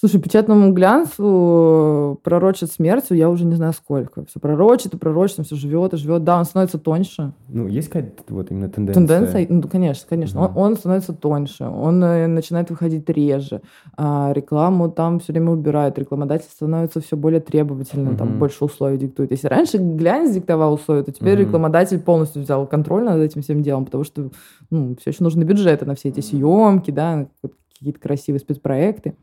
Слушай, 0.00 0.18
печатному 0.18 0.72
глянцу 0.72 2.18
пророчит 2.22 2.72
смертью, 2.72 3.18
я 3.18 3.28
уже 3.28 3.44
не 3.44 3.54
знаю 3.54 3.74
сколько. 3.74 4.24
Все 4.24 4.40
пророчит 4.40 4.94
и 4.94 4.96
пророчит, 4.96 5.40
он 5.40 5.44
все 5.44 5.56
живет 5.56 5.92
и 5.92 5.98
живет. 5.98 6.24
Да, 6.24 6.38
он 6.38 6.46
становится 6.46 6.78
тоньше. 6.78 7.34
Ну, 7.50 7.66
есть 7.66 7.88
какая-то 7.88 8.22
вот 8.32 8.50
именно 8.50 8.70
тенденция? 8.70 8.94
Тенденция, 8.94 9.46
ну, 9.50 9.68
конечно, 9.68 10.06
конечно. 10.08 10.40
Мгм. 10.40 10.56
Он, 10.56 10.72
он 10.72 10.76
становится 10.78 11.12
тоньше, 11.12 11.64
он 11.66 12.02
э, 12.02 12.26
начинает 12.28 12.70
выходить 12.70 13.10
реже, 13.10 13.60
а 13.94 14.32
рекламу 14.32 14.90
там 14.90 15.20
все 15.20 15.34
время 15.34 15.50
убирают, 15.50 15.98
рекламодатель 15.98 16.48
становится 16.48 17.02
все 17.02 17.18
более 17.18 17.40
требовательным, 17.40 18.16
там 18.16 18.28
Мгм. 18.28 18.38
больше 18.38 18.64
условий 18.64 18.96
диктует. 18.96 19.32
Если 19.32 19.48
раньше 19.48 19.76
глянец 19.76 20.32
диктовал 20.32 20.72
условия, 20.72 21.02
то 21.02 21.12
теперь 21.12 21.34
Мгм. 21.34 21.48
рекламодатель 21.48 22.00
полностью 22.00 22.40
взял 22.40 22.66
контроль 22.66 23.04
над 23.04 23.20
этим 23.20 23.42
всем 23.42 23.62
делом, 23.62 23.84
потому 23.84 24.04
что 24.04 24.30
ну, 24.70 24.96
все 24.98 25.10
еще 25.10 25.22
нужны 25.22 25.44
бюджеты 25.44 25.84
на 25.84 25.94
все 25.94 26.08
эти 26.08 26.20
съемки, 26.20 26.90
да, 26.90 27.26
какие-то 27.78 28.00
красивые 28.00 28.40
спецпроекты. 28.40 29.14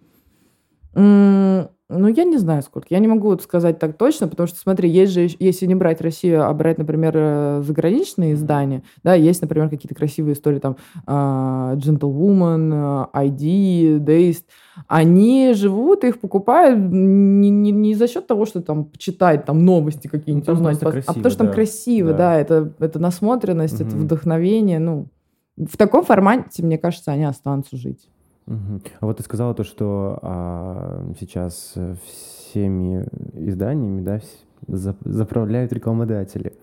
Ну, 1.90 2.08
я 2.10 2.24
не 2.26 2.38
знаю 2.38 2.62
сколько. 2.64 2.88
Я 2.90 3.00
не 3.00 3.08
могу 3.08 3.38
сказать 3.40 3.80
так 3.80 3.98
точно, 3.98 4.28
потому 4.28 4.48
что, 4.48 4.60
смотри, 4.60 4.90
есть 4.90 5.14
же, 5.14 5.30
если 5.40 5.66
не 5.66 5.76
брать 5.76 6.02
Россию, 6.02 6.44
а 6.46 6.54
брать, 6.54 6.78
например, 6.78 7.14
э, 7.16 7.62
заграничные 7.64 8.34
издания, 8.34 8.84
да, 9.04 9.14
есть, 9.14 9.42
например, 9.42 9.70
какие-то 9.70 9.96
красивые 9.96 10.34
истории, 10.34 10.60
там, 10.60 10.76
а, 11.06 11.76
Gentlewoman, 11.76 12.72
а, 12.74 13.10
ID, 13.26 14.00
Dazed, 14.00 14.44
они 14.88 15.54
живут, 15.54 16.04
их 16.04 16.20
покупают 16.20 16.78
не, 16.78 17.50
не- 17.50 17.72
не 17.72 17.96
за 17.96 18.08
счет 18.08 18.28
того, 18.28 18.46
что 18.46 18.62
там 18.62 18.84
почитать 18.86 19.46
там 19.46 19.64
новости 19.64 20.08
какие-нибудь, 20.08 20.48
Ну, 20.48 20.54
узнать, 20.56 20.84
а 20.84 20.92
красиво, 20.92 21.14
потому 21.14 21.30
что 21.30 21.38
там 21.38 21.48
да. 21.48 21.54
красиво, 21.54 22.12
Да. 22.12 22.18
да, 22.18 22.36
это, 22.36 22.74
это 22.80 23.00
насмотренность, 23.00 23.80
это 23.80 23.96
Мгм. 23.96 24.04
вдохновение, 24.04 24.80
ну, 24.80 25.08
в 25.56 25.78
таком 25.78 26.04
формате, 26.04 26.64
мне 26.64 26.78
кажется, 26.78 27.12
они 27.14 27.24
останутся 27.24 27.78
жить. 27.78 28.10
Угу. 28.48 28.82
А 29.02 29.06
вот 29.06 29.18
ты 29.18 29.24
сказала 29.24 29.54
то, 29.54 29.64
что 29.64 30.20
а, 30.22 31.06
сейчас 31.20 31.76
всеми 32.06 33.06
изданиями, 33.34 34.02
да, 34.02 34.20
заправляют 34.68 35.74
рекламодатели. 35.74 36.54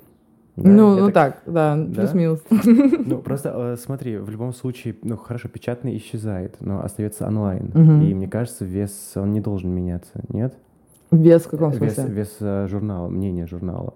Да, 0.57 0.71
ну, 0.71 0.97
ну 0.97 1.11
так, 1.11 1.43
да, 1.47 1.77
да? 1.77 2.03
плюс-минус. 2.03 2.41
Ну, 3.07 3.19
просто 3.19 3.53
э, 3.55 3.77
смотри, 3.77 4.19
в 4.19 4.31
любом 4.31 4.53
случае, 4.55 4.97
ну, 5.03 5.17
хорошо, 5.17 5.49
печатный 5.49 5.97
исчезает, 5.97 6.57
но 6.61 6.83
остается 6.83 7.27
онлайн. 7.27 7.71
Угу. 7.75 8.05
И 8.07 8.15
мне 8.15 8.29
кажется, 8.29 8.65
вес, 8.65 9.13
он 9.17 9.33
не 9.33 9.41
должен 9.41 9.71
меняться, 9.71 10.13
нет? 10.29 10.55
Вес 11.11 11.43
в 11.43 11.51
каком 11.51 11.73
смысле? 11.73 12.05
Вес, 12.05 12.15
вес 12.15 12.37
э, 12.41 12.67
журнала, 12.69 13.09
мнение 13.09 13.47
журнала. 13.47 13.95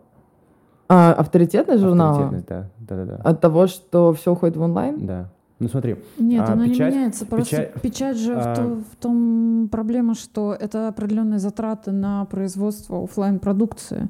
А, 0.89 1.13
авторитетность 1.13 1.81
журнала? 1.81 2.25
Авторитетность, 2.25 2.49
да, 2.49 2.71
да, 2.79 3.05
да, 3.05 3.17
да. 3.17 3.23
От 3.23 3.41
того, 3.41 3.67
что 3.67 4.13
все 4.13 4.33
уходит 4.33 4.57
в 4.57 4.63
онлайн? 4.63 5.07
Да. 5.07 5.31
Ну 5.59 5.69
смотри. 5.69 5.97
Нет, 6.19 6.49
а, 6.49 6.53
она 6.53 6.69
печать, 6.69 6.93
не 6.93 6.99
меняется. 6.99 7.27
Просто 7.27 7.57
печать, 7.57 7.83
печать 7.83 8.17
же 8.17 8.35
а... 8.35 8.55
в, 8.55 8.57
то, 8.57 8.63
в 8.93 8.97
том 8.97 9.69
проблема, 9.71 10.15
что 10.15 10.57
это 10.59 10.89
определенные 10.89 11.41
затраты 11.41 11.91
на 11.91 12.25
производство 12.27 13.03
офлайн 13.03 13.41
продукции. 13.41 14.09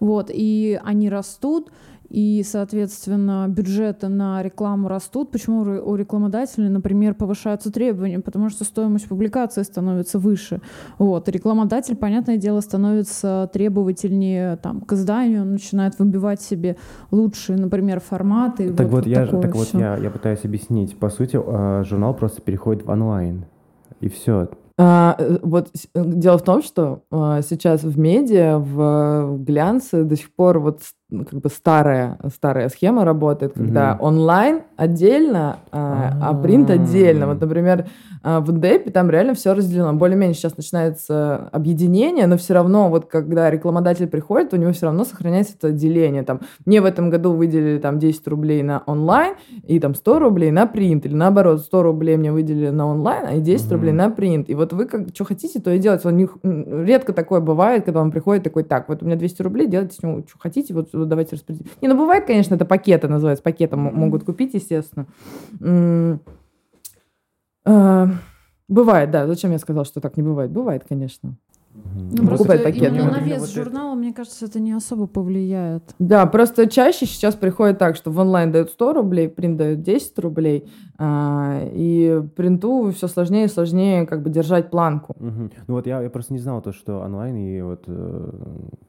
Вот, 0.00 0.30
и 0.32 0.80
они 0.82 1.08
растут, 1.08 1.70
и, 2.14 2.44
соответственно, 2.46 3.46
бюджеты 3.48 4.06
на 4.06 4.40
рекламу 4.42 4.88
растут. 4.88 5.32
Почему 5.32 5.62
у 5.62 5.96
рекламодателей, 5.96 6.68
например, 6.68 7.14
повышаются 7.14 7.72
требования? 7.72 8.20
Потому 8.20 8.50
что 8.50 8.62
стоимость 8.62 9.08
публикации 9.08 9.62
становится 9.62 10.20
выше. 10.20 10.60
Вот. 10.98 11.28
И 11.28 11.32
рекламодатель, 11.32 11.96
понятное 11.96 12.36
дело, 12.36 12.60
становится 12.60 13.50
требовательнее 13.52 14.56
там, 14.58 14.82
к 14.82 14.92
изданию, 14.92 15.42
он 15.42 15.52
начинает 15.52 15.98
выбивать 15.98 16.40
себе 16.40 16.76
лучшие, 17.10 17.58
например, 17.58 17.98
форматы. 17.98 18.72
Так 18.72 18.86
вот, 18.88 19.04
вот, 19.04 19.06
я, 19.08 19.26
так 19.26 19.54
вот 19.54 19.70
я, 19.72 19.96
я 19.96 20.10
пытаюсь 20.10 20.44
объяснить. 20.44 20.96
По 20.96 21.08
сути, 21.08 21.36
а, 21.44 21.82
журнал 21.84 22.14
просто 22.14 22.42
переходит 22.42 22.86
в 22.86 22.90
онлайн. 22.90 23.46
И 24.00 24.08
все. 24.08 24.50
А, 24.76 25.14
э, 25.18 25.38
вот 25.42 25.70
дело 25.94 26.38
в 26.38 26.42
том, 26.42 26.62
что 26.62 27.04
а, 27.10 27.42
сейчас 27.42 27.82
в 27.84 27.96
медиа, 27.98 28.58
в 28.58 29.38
глянце 29.38 30.02
до 30.02 30.16
сих 30.16 30.34
пор 30.34 30.58
вот 30.58 30.80
как 31.22 31.40
бы 31.40 31.48
старая, 31.48 32.18
старая 32.34 32.68
схема 32.68 33.04
работает, 33.04 33.52
когда 33.54 33.94
угу. 33.94 34.06
онлайн 34.06 34.62
отдельно, 34.76 35.58
а, 35.70 36.12
а 36.20 36.34
принт 36.34 36.70
отдельно. 36.70 37.26
Вот, 37.26 37.40
например, 37.40 37.86
а, 38.22 38.40
в 38.40 38.58
Депе 38.58 38.90
там 38.90 39.10
реально 39.10 39.34
все 39.34 39.52
разделено. 39.52 39.92
Более-менее 39.92 40.34
сейчас 40.34 40.56
начинается 40.56 41.48
объединение, 41.52 42.26
но 42.26 42.38
все 42.38 42.54
равно 42.54 42.88
вот 42.88 43.06
когда 43.06 43.50
рекламодатель 43.50 44.06
приходит, 44.06 44.54
у 44.54 44.56
него 44.56 44.72
все 44.72 44.86
равно 44.86 45.04
сохраняется 45.04 45.54
это 45.58 45.72
деление. 45.72 46.22
Там, 46.22 46.40
мне 46.64 46.80
в 46.80 46.86
этом 46.86 47.10
году 47.10 47.32
выделили 47.32 47.78
там 47.78 47.98
10 47.98 48.26
рублей 48.28 48.62
на 48.62 48.82
онлайн 48.86 49.34
и 49.66 49.78
там 49.78 49.94
100 49.94 50.18
рублей 50.18 50.50
на 50.50 50.66
принт. 50.66 51.04
Или 51.06 51.14
наоборот, 51.14 51.60
100 51.60 51.82
рублей 51.82 52.16
мне 52.16 52.32
выделили 52.32 52.70
на 52.70 52.86
онлайн, 52.86 53.26
а 53.28 53.36
10 53.36 53.66
угу. 53.66 53.74
рублей 53.74 53.92
на 53.92 54.10
принт. 54.10 54.48
И 54.48 54.54
вот 54.54 54.72
вы 54.72 54.86
как 54.86 55.08
что 55.14 55.24
хотите, 55.24 55.60
то 55.60 55.70
и 55.70 55.78
делайте. 55.78 56.08
Он 56.08 56.16
не, 56.16 56.28
редко 56.86 57.12
такое 57.12 57.40
бывает, 57.40 57.84
когда 57.84 58.00
он 58.00 58.10
приходит 58.10 58.42
такой, 58.42 58.64
так, 58.64 58.88
вот 58.88 59.02
у 59.02 59.06
меня 59.06 59.16
200 59.16 59.42
рублей, 59.42 59.66
делайте 59.66 59.96
с 59.96 60.02
него 60.02 60.24
что 60.26 60.38
хотите, 60.38 60.72
вот 60.72 60.94
давайте 61.06 61.36
распределить. 61.36 61.70
Не, 61.82 61.88
ну 61.88 61.96
бывает, 61.96 62.26
конечно, 62.26 62.54
это 62.54 62.64
пакеты 62.64 63.08
называется, 63.08 63.42
пакетом 63.42 63.80
могут 63.80 64.24
купить, 64.24 64.54
естественно. 64.54 65.06
А, 67.66 68.08
бывает, 68.68 69.10
да. 69.10 69.26
Зачем 69.26 69.52
я 69.52 69.58
сказал, 69.58 69.84
что 69.84 70.00
так 70.00 70.16
не 70.16 70.22
бывает? 70.22 70.50
Бывает, 70.50 70.84
конечно. 70.88 71.36
Ну, 71.74 72.28
покупать 72.28 72.62
пакет. 72.62 72.92
Именно 72.92 73.10
на 73.10 73.20
вес 73.20 73.52
журнала, 73.52 73.94
мне 73.94 74.12
кажется, 74.12 74.46
это 74.46 74.60
не 74.60 74.72
особо 74.72 75.06
повлияет. 75.06 75.82
Да, 75.98 76.26
просто 76.26 76.68
чаще 76.68 77.06
сейчас 77.06 77.34
приходит 77.34 77.78
так, 77.78 77.96
что 77.96 78.10
в 78.10 78.18
онлайн 78.18 78.52
дают 78.52 78.70
100 78.70 78.92
рублей, 78.92 79.28
принт 79.28 79.56
дают 79.56 79.82
10 79.82 80.18
рублей, 80.20 80.68
а, 80.98 81.62
и 81.72 82.22
принту 82.36 82.92
все 82.92 83.08
сложнее 83.08 83.46
и 83.46 83.48
сложнее 83.48 84.06
как 84.06 84.22
бы 84.22 84.30
держать 84.30 84.70
планку. 84.70 85.14
Угу. 85.18 85.50
Ну 85.66 85.74
вот 85.74 85.86
я, 85.86 86.00
я 86.00 86.10
просто 86.10 86.32
не 86.32 86.38
знал 86.38 86.62
то, 86.62 86.72
что 86.72 87.00
онлайн 87.00 87.36
и 87.36 87.60
вот 87.62 87.84
э, 87.86 88.30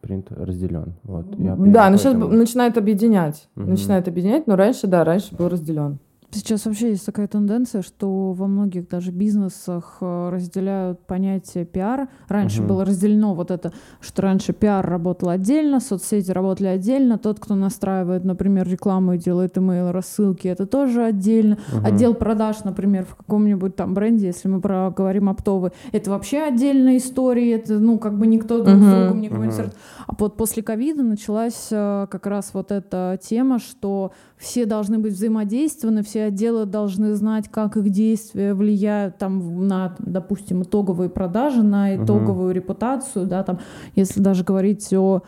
принт 0.02 0.32
разделен. 0.32 0.94
Вот, 1.04 1.26
я 1.40 1.56
да, 1.56 1.90
но 1.90 1.98
сейчас 1.98 2.14
начинает 2.16 2.78
объединять. 2.78 3.50
Угу. 3.56 3.70
Начинает 3.70 4.08
объединять, 4.08 4.46
но 4.46 4.56
раньше, 4.56 4.88
да, 4.88 5.04
раньше 5.04 5.36
был 5.36 5.50
разделен. 5.50 6.00
Сейчас 6.32 6.66
вообще 6.66 6.90
есть 6.90 7.06
такая 7.06 7.28
тенденция, 7.28 7.82
что 7.82 8.34
во 8.34 8.48
многих 8.48 8.90
даже 8.90 9.12
бизнесах 9.12 9.98
э, 10.02 10.30
разделяют 10.32 11.06
понятие 11.08 11.66
пиар. 11.66 12.10
Раньше 12.28 12.62
угу. 12.62 12.70
было 12.70 12.86
разделено 12.86 13.34
вот 13.34 13.52
это, 13.52 13.72
что 14.02 14.22
раньше 14.22 14.52
пиар 14.54 14.86
работал 14.86 15.30
отдельно, 15.30 15.80
соцсети 15.80 16.32
работали 16.32 16.68
отдельно. 16.68 17.18
Тот, 17.18 17.40
кто 17.40 17.56
настраивает, 17.56 18.26
например, 18.26 18.68
рекламу 18.68 19.14
и 19.14 19.18
делает 19.18 19.58
email 19.58 19.92
рассылки, 19.92 20.48
это 20.48 20.66
тоже 20.66 21.04
отдельно. 21.04 21.58
Угу. 21.72 21.86
Отдел 21.86 22.14
продаж, 22.14 22.64
например, 22.64 23.06
в 23.06 23.16
каком-нибудь 23.16 23.76
там 23.76 23.94
бренде, 23.94 24.28
если 24.28 24.48
мы 24.48 24.60
про 24.60 24.92
говорим 24.92 25.30
оптовый, 25.30 25.72
это 25.92 26.12
вообще 26.12 26.40
отдельная 26.40 26.98
история. 26.98 27.54
Это, 27.54 27.80
ну, 27.80 27.98
как 27.98 28.18
бы 28.18 28.28
никто 28.28 28.64
друг 28.64 28.78
с 28.78 28.82
другом 28.82 29.22
не 29.22 29.30
консерт. 29.30 29.70
Угу. 29.70 29.76
А 30.08 30.14
вот 30.20 30.38
после 30.38 30.64
ковида 30.64 31.04
началась 31.04 31.68
э, 31.72 32.08
как 32.10 32.26
раз 32.28 32.52
вот 32.54 32.72
эта 32.72 33.20
тема, 33.22 33.60
что 33.60 34.12
все 34.38 34.66
должны 34.66 35.00
быть 35.00 35.14
взаимодействованы, 35.14 36.04
все 36.04 36.26
отделы 36.26 36.66
должны 36.66 37.16
знать, 37.16 37.48
как 37.50 37.78
их 37.78 37.90
действия 37.90 38.54
влияют 38.54 39.18
там, 39.18 39.68
на, 39.68 39.96
допустим, 40.00 40.64
итоговые 40.64 41.10
продажи, 41.10 41.64
на 41.64 41.96
итоговую 41.96 42.52
uh-huh. 42.52 42.56
репутацию, 42.56 43.28
да, 43.28 43.44
там, 43.44 43.60
если 43.96 44.20
даже 44.20 44.44
говорить 44.44 44.92
о 44.94 45.24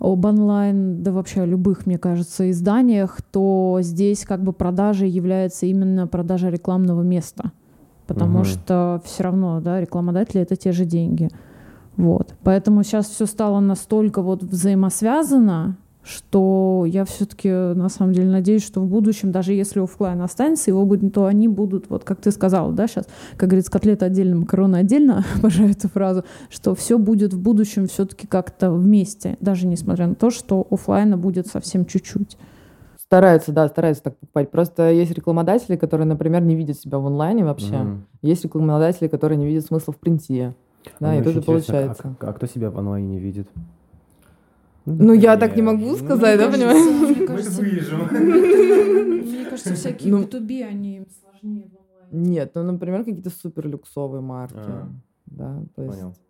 об 0.00 0.24
онлайн, 0.24 1.02
да 1.02 1.12
вообще 1.12 1.42
о 1.42 1.46
любых, 1.46 1.84
мне 1.84 1.98
кажется, 1.98 2.50
изданиях, 2.50 3.20
то 3.20 3.78
здесь 3.82 4.24
как 4.24 4.42
бы 4.42 4.54
продажа 4.54 5.04
является 5.04 5.66
именно 5.66 6.06
продажа 6.06 6.48
рекламного 6.48 7.02
места. 7.02 7.52
Потому 8.06 8.38
угу. 8.38 8.44
что 8.44 9.02
все 9.04 9.24
равно, 9.24 9.60
да, 9.60 9.78
рекламодатели 9.78 10.40
это 10.40 10.56
те 10.56 10.72
же 10.72 10.86
деньги. 10.86 11.28
Вот. 11.96 12.34
Поэтому 12.42 12.82
сейчас 12.82 13.08
все 13.08 13.26
стало 13.26 13.60
настолько 13.60 14.22
вот 14.22 14.42
взаимосвязано, 14.42 15.76
что 16.02 16.84
я 16.86 17.04
все-таки 17.04 17.50
на 17.50 17.88
самом 17.88 18.12
деле 18.12 18.28
надеюсь, 18.28 18.64
что 18.64 18.80
в 18.80 18.86
будущем, 18.86 19.32
даже 19.32 19.52
если 19.52 19.80
офлайн 19.80 20.22
останется, 20.22 20.70
его 20.70 20.84
будет, 20.84 21.12
то 21.12 21.26
они 21.26 21.46
будут, 21.48 21.90
вот 21.90 22.04
как 22.04 22.20
ты 22.20 22.30
сказала, 22.30 22.72
да, 22.72 22.86
сейчас, 22.86 23.06
как 23.36 23.50
говорится, 23.50 23.70
котлета 23.70 24.06
отдельно, 24.06 24.36
макароны 24.36 24.76
отдельно, 24.76 25.24
обожаю 25.36 25.70
эту 25.70 25.88
фразу, 25.88 26.24
что 26.48 26.74
все 26.74 26.98
будет 26.98 27.34
в 27.34 27.40
будущем 27.40 27.86
все-таки 27.86 28.26
как-то 28.26 28.70
вместе, 28.70 29.36
даже 29.40 29.66
несмотря 29.66 30.06
на 30.06 30.14
то, 30.14 30.30
что 30.30 30.66
офлайна 30.70 31.16
будет 31.16 31.46
совсем 31.46 31.84
чуть-чуть. 31.84 32.36
Стараются, 32.96 33.50
да, 33.50 33.66
стараются 33.66 34.04
так 34.04 34.18
покупать. 34.18 34.52
Просто 34.52 34.90
есть 34.92 35.10
рекламодатели, 35.10 35.74
которые, 35.74 36.06
например, 36.06 36.42
не 36.42 36.54
видят 36.54 36.78
себя 36.78 36.98
в 36.98 37.06
онлайне 37.06 37.44
вообще. 37.44 37.74
Mm. 37.74 37.98
Есть 38.22 38.44
рекламодатели, 38.44 39.08
которые 39.08 39.36
не 39.36 39.46
видят 39.46 39.66
смысла 39.66 39.92
в 39.92 39.96
принте. 39.96 40.54
Да, 41.00 41.12
ну, 41.12 41.20
и 41.20 41.22
тоже 41.24 41.42
получается. 41.42 42.16
А, 42.20 42.28
а 42.28 42.32
кто 42.32 42.46
себя 42.46 42.70
в 42.70 42.78
онлайне 42.78 43.08
не 43.08 43.18
видит? 43.18 43.48
Ну, 44.86 45.12
я 45.12 45.36
так 45.36 45.56
не 45.56 45.62
могу 45.62 45.90
ну, 45.90 45.96
сказать, 45.96 46.38
да, 46.38 46.50
понимаешь? 46.50 47.16
Мне 47.16 47.26
кажется, 47.26 47.62
мне 47.62 49.44
кажется, 49.44 49.74
всякие 49.74 50.14
B2B, 50.14 50.62
они 50.62 51.06
сложнее 51.20 51.70
Нет, 52.10 52.52
ну, 52.54 52.62
например, 52.62 53.04
какие-то 53.04 53.30
супер 53.30 53.68
люксовые 53.68 54.22
марки. 54.22 54.56
А. 54.56 54.88
Да, 55.26 55.62
то 55.76 55.82
есть 55.82 56.20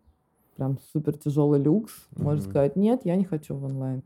прям 0.57 0.79
супер 0.93 1.17
тяжелый 1.17 1.61
люкс. 1.61 1.93
Можно 2.17 2.43
сказать, 2.43 2.77
нет, 2.77 3.03
я 3.05 3.17
не 3.17 3.25
хочу 3.25 3.55
в 3.55 3.65
онлайн. 3.65 4.03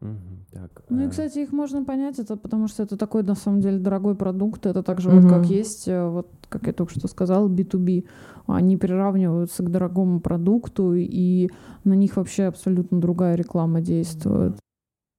Угу, 0.00 0.10
так, 0.52 0.82
ну 0.90 1.02
и, 1.02 1.06
э. 1.06 1.10
кстати, 1.10 1.38
их 1.38 1.52
можно 1.52 1.82
понять, 1.84 2.18
это 2.18 2.36
потому 2.36 2.68
что 2.68 2.82
это 2.82 2.98
такой, 2.98 3.22
на 3.22 3.34
самом 3.34 3.60
деле, 3.60 3.78
дорогой 3.78 4.14
продукт. 4.14 4.66
Это 4.66 4.82
также 4.82 5.08
угу. 5.08 5.20
вот 5.20 5.30
как 5.30 5.46
есть, 5.46 5.88
э, 5.88 6.06
вот 6.08 6.28
как 6.48 6.66
я 6.66 6.72
только 6.72 6.92
что 6.98 7.08
сказала, 7.08 7.48
B2B. 7.48 8.04
Они 8.46 8.76
приравниваются 8.76 9.62
к 9.62 9.70
дорогому 9.70 10.20
продукту, 10.20 10.94
и 10.94 11.48
на 11.84 11.94
них 11.94 12.16
вообще 12.16 12.44
абсолютно 12.44 13.00
другая 13.00 13.36
реклама 13.36 13.80
действует. 13.80 14.58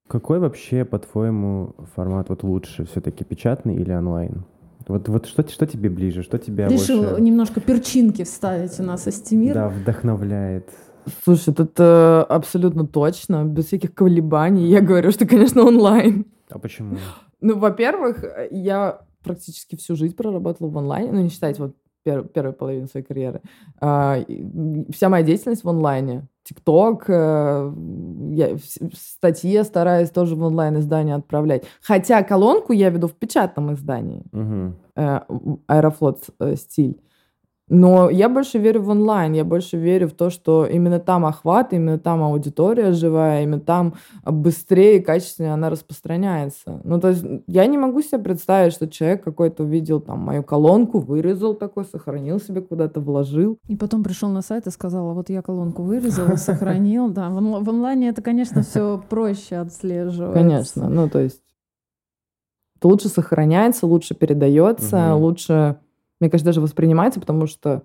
Какой 0.08 0.38
вообще, 0.38 0.84
по-твоему, 0.84 1.74
формат 1.94 2.30
вот 2.30 2.42
лучше? 2.42 2.86
Все-таки 2.86 3.24
печатный 3.24 3.76
или 3.76 3.92
онлайн? 3.92 4.44
Вот, 4.86 5.06
вот 5.08 5.26
что, 5.26 5.46
что 5.46 5.66
тебе 5.66 5.90
ближе? 5.90 6.22
Что 6.22 6.38
тебя 6.38 6.68
Решил 6.68 7.02
больше... 7.02 7.20
немножко 7.20 7.60
перчинки 7.60 8.24
вставить 8.24 8.80
у 8.80 8.82
нас 8.82 9.06
Астемир. 9.06 9.52
Да, 9.52 9.68
вдохновляет. 9.68 10.70
Слушай, 11.24 11.54
это 11.56 12.24
абсолютно 12.24 12.86
точно, 12.86 13.44
без 13.44 13.66
всяких 13.66 13.94
колебаний. 13.94 14.66
Я 14.66 14.80
говорю, 14.80 15.10
что, 15.10 15.26
конечно, 15.26 15.62
онлайн. 15.62 16.26
А 16.50 16.58
почему? 16.58 16.96
Ну, 17.40 17.58
во-первых, 17.58 18.24
я 18.50 19.00
практически 19.22 19.76
всю 19.76 19.96
жизнь 19.96 20.16
проработала 20.16 20.68
в 20.68 20.78
онлайне, 20.78 21.12
ну, 21.12 21.20
не 21.20 21.28
считать 21.28 21.58
вот 21.58 21.74
пер, 22.02 22.24
первую 22.24 22.54
половину 22.54 22.88
своей 22.88 23.04
карьеры. 23.04 23.42
А, 23.80 24.18
вся 24.90 25.08
моя 25.08 25.22
деятельность 25.22 25.64
в 25.64 25.68
онлайне. 25.68 26.26
ТикТок, 26.44 27.04
э, 27.08 27.72
я 28.30 28.56
в 28.56 28.96
статье 28.96 29.64
стараюсь 29.64 30.10
тоже 30.10 30.34
в 30.34 30.42
онлайн 30.42 30.78
издание 30.78 31.16
отправлять. 31.16 31.64
Хотя 31.82 32.22
колонку 32.22 32.72
я 32.72 32.88
веду 32.88 33.08
в 33.08 33.14
печатном 33.14 33.74
издании. 33.74 34.24
Угу. 34.32 35.62
Аэрофлот 35.66 36.24
э, 36.40 36.56
стиль. 36.56 36.98
Но 37.68 38.08
я 38.08 38.28
больше 38.28 38.58
верю 38.58 38.82
в 38.82 38.88
онлайн, 38.88 39.34
я 39.34 39.44
больше 39.44 39.76
верю 39.76 40.08
в 40.08 40.12
то, 40.12 40.30
что 40.30 40.66
именно 40.66 40.98
там 40.98 41.26
охват, 41.26 41.72
именно 41.72 41.98
там 41.98 42.22
аудитория 42.22 42.92
живая, 42.92 43.42
именно 43.42 43.60
там 43.60 43.94
быстрее 44.24 44.98
и 44.98 45.02
качественнее 45.02 45.54
она 45.54 45.68
распространяется. 45.70 46.80
Ну, 46.84 47.00
то 47.00 47.10
есть 47.10 47.24
я 47.46 47.66
не 47.66 47.76
могу 47.76 48.00
себе 48.02 48.18
представить, 48.18 48.72
что 48.72 48.88
человек 48.88 49.22
какой-то 49.22 49.64
увидел 49.64 50.00
там 50.00 50.20
мою 50.20 50.42
колонку, 50.42 50.98
вырезал 50.98 51.54
такой, 51.54 51.84
сохранил 51.84 52.40
себе 52.40 52.62
куда-то, 52.62 53.00
вложил. 53.00 53.58
И 53.68 53.76
потом 53.76 54.02
пришел 54.02 54.30
на 54.30 54.42
сайт 54.42 54.66
и 54.66 54.70
сказал, 54.70 55.10
«А 55.10 55.14
вот 55.14 55.28
я 55.28 55.42
колонку 55.42 55.82
вырезал, 55.82 56.36
сохранил. 56.36 57.08
Да, 57.08 57.28
в 57.28 57.68
онлайне 57.68 58.08
это, 58.08 58.22
конечно, 58.22 58.62
все 58.62 59.02
проще 59.08 59.56
отслеживать. 59.56 60.34
Конечно, 60.34 60.88
ну, 60.88 61.08
то 61.08 61.20
есть 61.20 61.42
лучше 62.82 63.08
сохраняется, 63.08 63.86
лучше 63.86 64.14
передается, 64.14 65.14
лучше 65.14 65.78
мне 66.20 66.30
кажется, 66.30 66.46
даже 66.46 66.60
воспринимается, 66.60 67.20
потому 67.20 67.46
что 67.46 67.84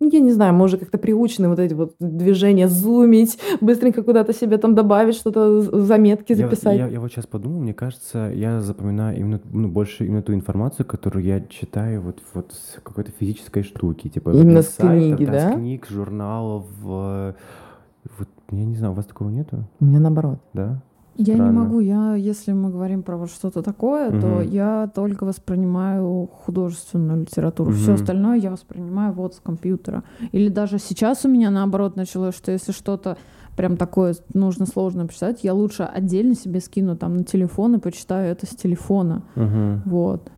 ну, 0.00 0.08
я 0.12 0.20
не 0.20 0.30
знаю, 0.30 0.54
мы 0.54 0.66
уже 0.66 0.78
как-то 0.78 0.96
приучены 0.96 1.48
вот 1.48 1.58
эти 1.58 1.74
вот 1.74 1.96
движения 1.98 2.68
зумить, 2.68 3.38
быстренько 3.60 4.04
куда-то 4.04 4.32
себе 4.32 4.56
там 4.58 4.76
добавить, 4.76 5.16
что-то, 5.16 5.60
заметки 5.60 6.34
записать. 6.34 6.78
Я, 6.78 6.86
я, 6.86 6.92
я 6.92 7.00
вот 7.00 7.10
сейчас 7.10 7.26
подумал, 7.26 7.60
мне 7.60 7.74
кажется, 7.74 8.30
я 8.32 8.60
запоминаю 8.60 9.18
именно, 9.18 9.40
ну, 9.50 9.66
больше 9.66 10.06
именно 10.06 10.22
ту 10.22 10.34
информацию, 10.34 10.86
которую 10.86 11.24
я 11.24 11.40
читаю 11.40 12.00
вот, 12.00 12.20
вот 12.32 12.52
с 12.52 12.80
какой-то 12.80 13.10
физической 13.10 13.64
штуки. 13.64 14.08
Типа 14.08 14.30
именно 14.30 14.62
с 14.62 14.76
книги, 14.76 15.24
да? 15.24 15.50
С 15.50 15.54
книг, 15.54 15.86
журналов. 15.88 16.66
Вот, 16.80 18.28
я 18.52 18.64
не 18.64 18.76
знаю, 18.76 18.92
у 18.92 18.96
вас 18.96 19.06
такого 19.06 19.30
нету? 19.30 19.64
У 19.80 19.84
меня 19.84 19.98
наоборот. 19.98 20.38
Да? 20.52 20.80
Я 21.18 21.34
не 21.34 21.50
могу, 21.50 21.80
я, 21.80 22.14
если 22.14 22.52
мы 22.52 22.70
говорим 22.70 23.02
про 23.02 23.16
вот 23.16 23.30
что-то 23.30 23.62
такое, 23.62 24.08
угу. 24.08 24.20
то 24.20 24.40
я 24.40 24.88
только 24.94 25.24
воспринимаю 25.24 26.28
художественную 26.32 27.22
литературу. 27.22 27.70
Угу. 27.70 27.78
Все 27.78 27.94
остальное 27.94 28.38
я 28.38 28.52
воспринимаю 28.52 29.12
вот 29.12 29.34
с 29.34 29.40
компьютера. 29.40 30.04
Или 30.30 30.48
даже 30.48 30.78
сейчас 30.78 31.24
у 31.24 31.28
меня 31.28 31.50
наоборот 31.50 31.96
началось, 31.96 32.36
что 32.36 32.52
если 32.52 32.70
что-то 32.70 33.16
прям 33.56 33.76
такое 33.76 34.14
нужно 34.32 34.66
сложно 34.66 35.08
писать, 35.08 35.42
я 35.42 35.52
лучше 35.52 35.82
отдельно 35.82 36.36
себе 36.36 36.60
скину 36.60 36.96
там 36.96 37.16
на 37.16 37.24
телефон 37.24 37.74
и 37.74 37.80
почитаю 37.80 38.30
это 38.30 38.46
с 38.46 38.50
телефона. 38.50 39.24
Угу. 39.34 39.90
Вот. 39.90 40.30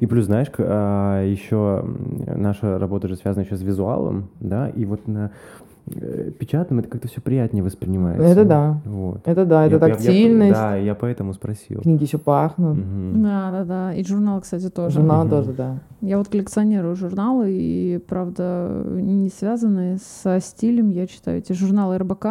И 0.00 0.06
плюс, 0.06 0.26
знаешь, 0.26 0.48
а, 0.58 1.24
еще 1.24 1.82
наша 2.26 2.78
работа 2.78 3.08
же 3.08 3.16
связана 3.16 3.44
еще 3.44 3.56
с 3.56 3.62
визуалом, 3.62 4.28
да, 4.38 4.68
и 4.68 4.84
вот 4.84 5.08
на 5.08 5.30
печатным 6.38 6.78
это 6.80 6.88
как-то 6.88 7.08
все 7.08 7.20
приятнее 7.20 7.62
воспринимается. 7.62 8.26
Это 8.26 8.44
да. 8.44 8.80
Вот. 8.84 9.20
Это 9.24 9.44
да, 9.44 9.66
это 9.66 9.74
я, 9.74 9.80
тактильность. 9.80 10.58
Я, 10.58 10.62
я, 10.64 10.72
да, 10.72 10.76
я 10.76 10.94
поэтому 10.94 11.34
спросил. 11.34 11.80
Книги 11.80 12.04
еще 12.04 12.18
пахнут. 12.18 12.78
Угу. 12.78 13.22
Да, 13.22 13.50
да, 13.50 13.64
да. 13.64 13.94
И 13.94 14.04
журнал, 14.04 14.40
кстати, 14.40 14.70
тоже. 14.70 14.96
Журнал 15.00 15.22
угу. 15.22 15.30
тоже, 15.30 15.52
да. 15.52 15.78
Я 16.00 16.18
вот 16.18 16.28
коллекционирую 16.28 16.96
журналы, 16.96 17.52
и, 17.52 17.98
правда, 17.98 18.84
не 18.86 19.28
связанные 19.28 19.98
со 20.22 20.40
стилем, 20.40 20.88
я 20.88 21.06
читаю 21.06 21.38
эти 21.38 21.52
журналы 21.52 21.98
РБК, 21.98 22.26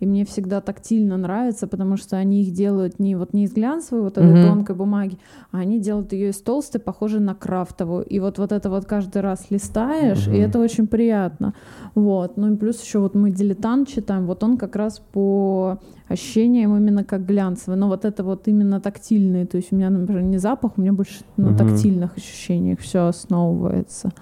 и 0.00 0.06
мне 0.06 0.26
всегда 0.26 0.60
тактильно 0.60 1.16
нравится, 1.16 1.66
потому 1.66 1.96
что 1.96 2.16
они 2.16 2.42
их 2.42 2.52
делают 2.52 2.98
не 2.98 3.16
вот 3.16 3.32
не 3.32 3.44
из 3.44 3.52
глянцевой 3.52 4.02
вот 4.02 4.18
этой 4.18 4.42
угу. 4.42 4.48
тонкой 4.48 4.76
бумаги, 4.76 5.18
а 5.52 5.58
они 5.58 5.80
делают 5.80 6.12
ее 6.12 6.30
из 6.30 6.40
толстой, 6.40 6.80
похожей 6.80 7.20
на 7.20 7.34
крафтовую. 7.34 8.04
И 8.04 8.20
вот, 8.20 8.38
вот 8.38 8.52
это 8.52 8.68
вот 8.68 8.84
каждый 8.84 9.22
раз 9.22 9.50
листаешь, 9.50 10.26
угу. 10.26 10.36
и 10.36 10.38
это 10.40 10.58
очень 10.58 10.86
приятно. 10.86 11.54
Вот. 11.94 12.36
Ну 12.36 12.52
и 12.52 12.56
плюс 12.56 12.82
еще 12.82 12.93
вот 13.00 13.14
мы 13.14 13.30
«Дилетант» 13.30 13.88
читаем, 13.88 14.26
вот 14.26 14.42
он 14.42 14.56
как 14.56 14.76
раз 14.76 15.00
по 15.12 15.78
ощущениям 16.08 16.76
именно 16.76 17.04
как 17.04 17.24
глянцевый, 17.26 17.78
но 17.78 17.88
вот 17.88 18.04
это 18.04 18.24
вот 18.24 18.48
именно 18.48 18.80
тактильный, 18.80 19.46
то 19.46 19.56
есть 19.56 19.72
у 19.72 19.76
меня, 19.76 19.90
например, 19.90 20.22
не 20.22 20.38
запах, 20.38 20.72
у 20.76 20.80
меня 20.80 20.92
больше 20.92 21.24
на 21.36 21.50
угу. 21.50 21.58
тактильных 21.58 22.16
ощущениях 22.16 22.80
все 22.80 23.06
основывается. 23.06 24.12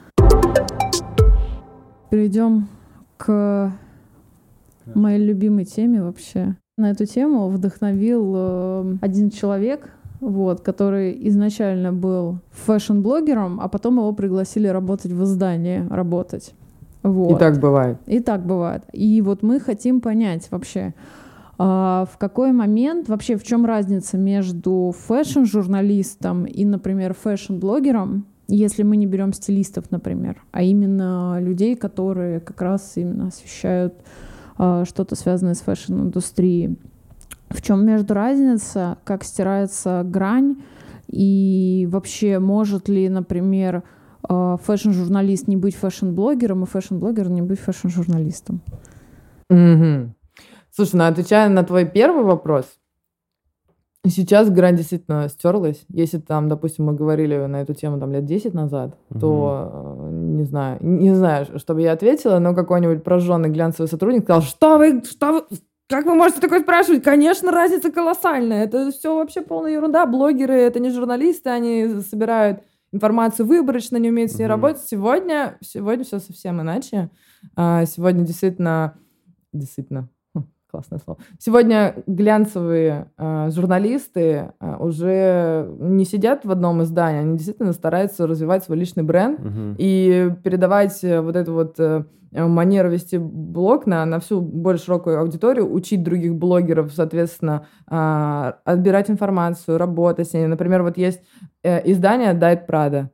Перейдем 2.10 2.68
к 3.16 3.72
моей 4.94 5.24
любимой 5.24 5.64
теме 5.64 6.02
вообще. 6.02 6.56
На 6.76 6.90
эту 6.90 7.06
тему 7.06 7.48
вдохновил 7.48 8.32
э, 8.34 8.96
один 9.00 9.30
человек, 9.30 9.90
вот, 10.20 10.60
который 10.60 11.16
изначально 11.28 11.92
был 11.92 12.38
фэшн-блогером, 12.50 13.60
а 13.60 13.68
потом 13.68 13.98
его 13.98 14.12
пригласили 14.12 14.68
работать 14.68 15.12
в 15.12 15.22
издании, 15.24 15.86
работать. 15.90 16.54
Вот. 17.02 17.36
И 17.36 17.38
так 17.38 17.58
бывает. 17.58 17.98
И 18.06 18.20
так 18.20 18.46
бывает. 18.46 18.84
И 18.92 19.20
вот 19.22 19.42
мы 19.42 19.60
хотим 19.60 20.00
понять 20.00 20.48
вообще, 20.50 20.94
а, 21.58 22.06
в 22.12 22.18
какой 22.18 22.52
момент, 22.52 23.08
вообще 23.08 23.36
в 23.36 23.42
чем 23.42 23.64
разница 23.64 24.16
между 24.16 24.94
фэшн-журналистом 25.06 26.44
и, 26.44 26.64
например, 26.64 27.14
фэшн-блогером, 27.14 28.26
если 28.48 28.82
мы 28.82 28.96
не 28.96 29.06
берем 29.06 29.32
стилистов, 29.32 29.90
например, 29.90 30.42
а 30.52 30.62
именно 30.62 31.38
людей, 31.40 31.74
которые 31.74 32.40
как 32.40 32.60
раз 32.60 32.92
именно 32.96 33.28
освещают 33.28 33.94
а, 34.56 34.84
что-то 34.84 35.16
связанное 35.16 35.54
с 35.54 35.60
фэшн-индустрией. 35.60 36.78
В 37.48 37.60
чем 37.60 37.84
между 37.84 38.14
разница, 38.14 38.98
как 39.04 39.24
стирается 39.24 40.02
грань, 40.04 40.56
и 41.08 41.86
вообще 41.90 42.38
может 42.38 42.88
ли, 42.88 43.08
например, 43.08 43.82
фэшн-журналист 44.28 45.48
не 45.48 45.56
быть 45.56 45.76
фэшн-блогером, 45.76 46.64
и 46.64 46.66
фэшн-блогер 46.66 47.28
не 47.30 47.42
быть 47.42 47.60
фэшн-журналистом. 47.60 48.60
Угу. 49.50 50.14
Слушай, 50.74 50.96
ну 50.96 51.04
отвечая 51.04 51.48
на 51.48 51.64
твой 51.64 51.84
первый 51.84 52.24
вопрос, 52.24 52.66
сейчас 54.06 54.50
грань 54.50 54.76
действительно 54.76 55.28
стерлась. 55.28 55.84
Если 55.88 56.18
там, 56.18 56.48
допустим, 56.48 56.86
мы 56.86 56.94
говорили 56.94 57.36
на 57.46 57.60
эту 57.60 57.74
тему 57.74 58.00
там 58.00 58.12
лет 58.12 58.24
10 58.24 58.54
назад, 58.54 58.96
угу. 59.10 59.20
то 59.20 59.70
э, 59.72 60.10
не 60.10 60.44
знаю, 60.44 60.78
не 60.80 61.14
знаю, 61.14 61.46
что 61.58 61.74
бы 61.74 61.82
я 61.82 61.92
ответила, 61.92 62.38
но 62.38 62.54
какой-нибудь 62.54 63.04
прожженный 63.04 63.50
глянцевый 63.50 63.88
сотрудник 63.88 64.24
сказал, 64.24 64.42
что 64.42 64.78
вы, 64.78 65.02
что 65.04 65.32
вы, 65.32 65.42
как 65.88 66.06
вы 66.06 66.14
можете 66.14 66.40
такое 66.40 66.60
спрашивать? 66.60 67.02
Конечно, 67.02 67.52
разница 67.52 67.92
колоссальная. 67.92 68.64
Это 68.64 68.90
все 68.90 69.14
вообще 69.14 69.42
полная 69.42 69.72
ерунда. 69.72 70.06
Блогеры— 70.06 70.54
это 70.54 70.80
не 70.80 70.90
журналисты, 70.90 71.50
они 71.50 72.00
собирают 72.08 72.60
информацию 72.92 73.46
выборочно, 73.46 73.96
не 73.96 74.10
умеют 74.10 74.30
с 74.30 74.38
ней 74.38 74.44
mm-hmm. 74.44 74.48
работать. 74.48 74.82
Сегодня, 74.86 75.58
сегодня 75.60 76.04
все 76.04 76.18
совсем 76.20 76.60
иначе. 76.60 77.10
А, 77.56 77.84
сегодня 77.86 78.24
действительно, 78.24 78.98
действительно, 79.52 80.08
классное 80.72 80.98
слово. 80.98 81.20
Сегодня 81.38 81.94
глянцевые 82.06 83.10
э, 83.18 83.50
журналисты 83.50 84.52
э, 84.58 84.76
уже 84.78 85.68
не 85.78 86.04
сидят 86.04 86.44
в 86.44 86.50
одном 86.50 86.82
издании, 86.82 87.20
они 87.20 87.36
действительно 87.36 87.72
стараются 87.72 88.26
развивать 88.26 88.64
свой 88.64 88.78
личный 88.78 89.02
бренд 89.02 89.38
uh-huh. 89.38 89.74
и 89.78 90.30
передавать 90.42 91.04
э, 91.04 91.20
вот 91.20 91.36
эту 91.36 91.52
вот 91.52 91.78
э, 91.78 92.04
манеру 92.32 92.90
вести 92.90 93.18
блог 93.18 93.86
на, 93.86 94.04
на 94.06 94.18
всю 94.18 94.40
более 94.40 94.80
широкую 94.80 95.20
аудиторию, 95.20 95.70
учить 95.70 96.02
других 96.02 96.34
блогеров, 96.34 96.90
соответственно, 96.92 97.66
э, 97.90 98.52
отбирать 98.64 99.10
информацию, 99.10 99.76
работать 99.76 100.30
с 100.30 100.32
ней. 100.32 100.46
Например, 100.46 100.82
вот 100.82 100.96
есть 100.96 101.20
э, 101.62 101.90
издание 101.90 102.32
Diet 102.32 102.66
Prada. 102.66 103.08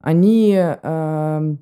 Они 0.00 0.56
э, 0.56 1.56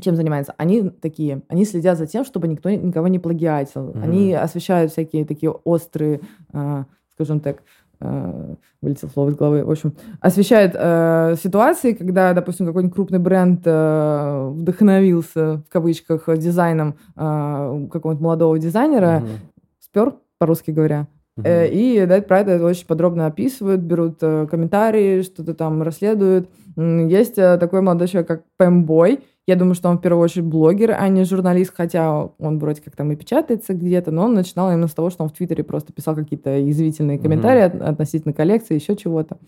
чем 0.00 0.16
занимаются? 0.16 0.54
Они 0.56 0.90
такие, 0.90 1.42
они 1.48 1.64
следят 1.64 1.98
за 1.98 2.06
тем, 2.06 2.24
чтобы 2.24 2.46
никто 2.48 2.70
никого 2.70 3.08
не 3.08 3.18
плагиатил. 3.18 3.90
Mm-hmm. 3.90 4.02
Они 4.02 4.34
освещают 4.34 4.92
всякие 4.92 5.24
такие 5.24 5.50
острые, 5.50 6.20
э, 6.52 6.84
скажем 7.14 7.40
так, 7.40 7.62
э, 8.00 8.54
вылетел 8.80 9.08
слово 9.08 9.30
из 9.30 9.36
головы, 9.36 9.64
в 9.64 9.70
общем, 9.70 9.94
освещает 10.20 10.72
э, 10.74 11.34
ситуации, 11.42 11.94
когда, 11.94 12.32
допустим, 12.34 12.66
какой-нибудь 12.66 12.94
крупный 12.94 13.18
бренд 13.18 13.62
э, 13.64 14.48
вдохновился, 14.52 15.62
в 15.68 15.72
кавычках, 15.72 16.28
дизайном 16.38 16.94
э, 17.16 17.86
какого-нибудь 17.90 18.22
молодого 18.22 18.58
дизайнера, 18.58 19.22
mm-hmm. 19.22 19.62
спер, 19.80 20.14
по-русски 20.38 20.70
говоря, 20.70 21.06
Uh-huh. 21.38 21.68
И 21.70 21.98
Dead 21.98 22.26
Pride 22.26 22.50
это 22.50 22.64
очень 22.64 22.86
подробно 22.86 23.26
описывают, 23.26 23.80
берут 23.80 24.18
э, 24.22 24.48
комментарии, 24.50 25.22
что-то 25.22 25.54
там 25.54 25.82
расследуют. 25.82 26.48
Есть 26.76 27.38
э, 27.38 27.56
такой 27.58 27.80
молодой 27.80 28.08
человек, 28.08 28.26
как 28.26 28.42
Пэмбой, 28.56 29.20
я 29.48 29.56
думаю, 29.56 29.74
что 29.74 29.88
он 29.88 29.96
в 29.96 30.02
первую 30.02 30.22
очередь 30.22 30.44
блогер, 30.44 30.94
а 30.98 31.08
не 31.08 31.24
журналист, 31.24 31.72
хотя 31.74 32.26
он 32.38 32.58
вроде 32.58 32.82
как 32.82 32.94
там 32.94 33.10
и 33.12 33.16
печатается 33.16 33.72
где-то, 33.72 34.10
но 34.10 34.26
он 34.26 34.34
начинал 34.34 34.70
именно 34.70 34.88
с 34.88 34.92
того, 34.92 35.08
что 35.08 35.24
он 35.24 35.30
в 35.30 35.32
Твиттере 35.32 35.64
просто 35.64 35.90
писал 35.90 36.14
какие-то 36.14 36.58
язвительные 36.58 37.18
комментарии 37.18 37.64
mm-hmm. 37.64 37.82
относительно 37.82 38.34
коллекции, 38.34 38.74
еще 38.74 38.94
чего-то. 38.94 39.38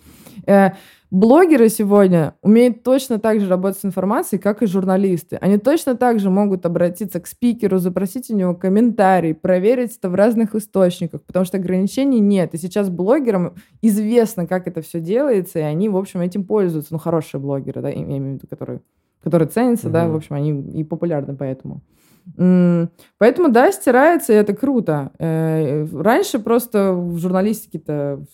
Э, 0.46 0.70
блогеры 1.10 1.68
сегодня 1.68 2.32
умеют 2.40 2.82
точно 2.82 3.18
так 3.18 3.40
же 3.40 3.48
работать 3.50 3.78
с 3.78 3.84
информацией, 3.84 4.40
как 4.40 4.62
и 4.62 4.66
журналисты. 4.66 5.36
Они 5.36 5.58
точно 5.58 5.94
так 5.94 6.18
же 6.18 6.30
могут 6.30 6.64
обратиться 6.64 7.20
к 7.20 7.26
спикеру, 7.26 7.76
запросить 7.76 8.30
у 8.30 8.34
него 8.34 8.54
комментарий, 8.54 9.34
проверить 9.34 9.98
это 9.98 10.08
в 10.08 10.14
разных 10.14 10.54
источниках, 10.54 11.20
потому 11.24 11.44
что 11.44 11.58
ограничений 11.58 12.20
нет. 12.20 12.54
И 12.54 12.56
сейчас 12.56 12.88
блогерам 12.88 13.52
известно, 13.82 14.46
как 14.46 14.66
это 14.66 14.80
все 14.80 14.98
делается, 14.98 15.58
и 15.58 15.62
они, 15.62 15.90
в 15.90 15.96
общем, 15.98 16.22
этим 16.22 16.44
пользуются. 16.44 16.94
Ну, 16.94 16.98
хорошие 16.98 17.38
блогеры, 17.38 17.82
да, 17.82 17.90
я 17.90 17.96
имею 17.96 18.22
в 18.22 18.34
виду, 18.36 18.46
которые 18.48 18.80
которые 19.22 19.48
ценятся, 19.48 19.88
mm-hmm. 19.88 19.92
да, 19.92 20.08
в 20.08 20.16
общем, 20.16 20.36
они 20.36 20.60
и 20.80 20.84
популярны 20.84 21.36
поэтому. 21.36 21.82
Поэтому, 22.36 23.50
да, 23.50 23.72
стирается, 23.72 24.32
и 24.32 24.36
это 24.36 24.54
круто. 24.54 25.10
Э, 25.18 25.86
раньше 25.92 26.38
просто 26.38 26.92
в 26.92 27.18
журналистике-то 27.18 28.24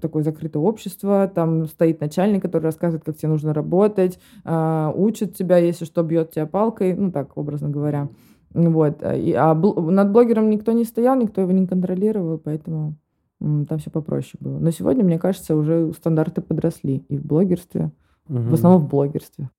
такое 0.00 0.22
закрытое 0.22 0.62
общество, 0.62 1.30
там 1.32 1.66
стоит 1.66 2.00
начальник, 2.00 2.42
который 2.42 2.64
рассказывает, 2.64 3.04
как 3.04 3.16
тебе 3.16 3.30
нужно 3.30 3.54
работать, 3.54 4.18
а, 4.44 4.92
учит 4.94 5.36
тебя, 5.36 5.58
если 5.58 5.84
что, 5.84 6.02
бьет 6.02 6.32
тебя 6.32 6.46
палкой, 6.46 6.94
ну 6.94 7.10
так, 7.10 7.36
образно 7.36 7.68
говоря. 7.68 8.08
Вот. 8.52 9.02
И, 9.02 9.32
а 9.32 9.54
бл- 9.54 9.90
над 9.90 10.12
блогером 10.12 10.50
никто 10.50 10.72
не 10.72 10.84
стоял, 10.84 11.16
никто 11.16 11.40
его 11.40 11.52
не 11.52 11.66
контролировал, 11.66 12.38
поэтому 12.38 12.96
там 13.38 13.78
все 13.78 13.90
попроще 13.90 14.38
было. 14.40 14.58
Но 14.58 14.70
сегодня, 14.70 15.04
мне 15.04 15.18
кажется, 15.18 15.54
уже 15.56 15.92
стандарты 15.92 16.40
подросли 16.40 17.04
и 17.08 17.16
в 17.18 17.24
блогерстве, 17.24 17.92
угу. 18.28 18.38
в 18.38 18.54
основном 18.54 18.82
в 18.82 18.88
блогерстве. 18.88 19.50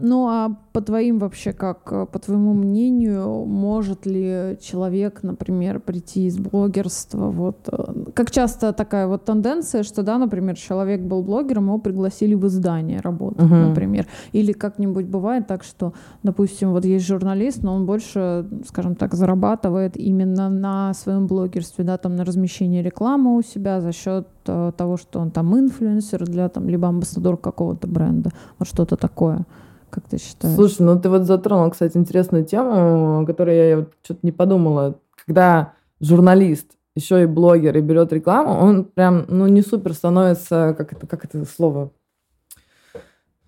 Ну 0.00 0.28
а 0.28 0.56
по 0.72 0.80
твоим 0.80 1.18
вообще, 1.18 1.52
как 1.52 2.10
по 2.10 2.18
твоему 2.18 2.54
мнению, 2.54 3.44
может 3.44 4.06
ли 4.06 4.56
человек, 4.60 5.22
например, 5.22 5.80
прийти 5.80 6.26
из 6.26 6.38
блогерства? 6.38 7.30
Вот 7.30 7.68
э, 7.72 8.12
как 8.14 8.30
часто 8.30 8.72
такая 8.72 9.06
вот 9.06 9.24
тенденция, 9.24 9.82
что 9.82 10.02
да, 10.02 10.18
например, 10.18 10.56
человек 10.56 11.00
был 11.00 11.22
блогером, 11.22 11.66
его 11.66 11.78
пригласили 11.78 12.34
в 12.34 12.46
издание 12.46 13.00
работать, 13.00 13.40
uh-huh. 13.40 13.68
например, 13.68 14.06
или 14.32 14.52
как-нибудь 14.52 15.06
бывает 15.06 15.46
так, 15.46 15.64
что, 15.64 15.92
допустим, 16.22 16.70
вот 16.70 16.84
есть 16.84 17.06
журналист, 17.06 17.62
но 17.62 17.74
он 17.74 17.86
больше, 17.86 18.46
скажем 18.68 18.94
так, 18.94 19.14
зарабатывает 19.14 19.96
именно 19.96 20.48
на 20.48 20.94
своем 20.94 21.26
блогерстве, 21.26 21.84
да, 21.84 21.98
там 21.98 22.16
на 22.16 22.24
размещении 22.24 22.82
рекламы 22.82 23.36
у 23.36 23.42
себя 23.42 23.80
за 23.80 23.92
счет 23.92 24.28
э, 24.46 24.72
того, 24.76 24.96
что 24.96 25.20
он 25.20 25.30
там 25.30 25.58
инфлюенсер 25.58 26.24
для 26.24 26.48
там 26.48 26.68
либо 26.68 26.88
амбассадор 26.88 27.36
какого-то 27.36 27.88
бренда, 27.88 28.30
вот 28.58 28.68
что-то 28.68 28.96
такое. 28.96 29.46
Как 29.90 30.04
ты 30.08 30.18
считаешь? 30.18 30.54
Слушай, 30.54 30.82
ну 30.82 31.00
ты 31.00 31.08
вот 31.08 31.22
затронул, 31.22 31.70
кстати, 31.70 31.96
интересную 31.96 32.44
тему, 32.44 33.20
о 33.20 33.26
которой 33.26 33.68
я 33.68 33.76
вот 33.78 33.92
что-то 34.02 34.20
не 34.22 34.32
подумала. 34.32 35.00
Когда 35.26 35.72
журналист 36.00 36.78
еще 36.94 37.22
и 37.22 37.26
блогер 37.26 37.76
и 37.76 37.80
берет 37.80 38.12
рекламу, 38.12 38.52
он 38.52 38.84
прям, 38.84 39.24
ну, 39.28 39.46
не 39.48 39.62
супер 39.62 39.94
становится, 39.94 40.74
как 40.76 40.92
это, 40.92 41.06
как 41.06 41.24
это 41.24 41.44
слово, 41.44 41.90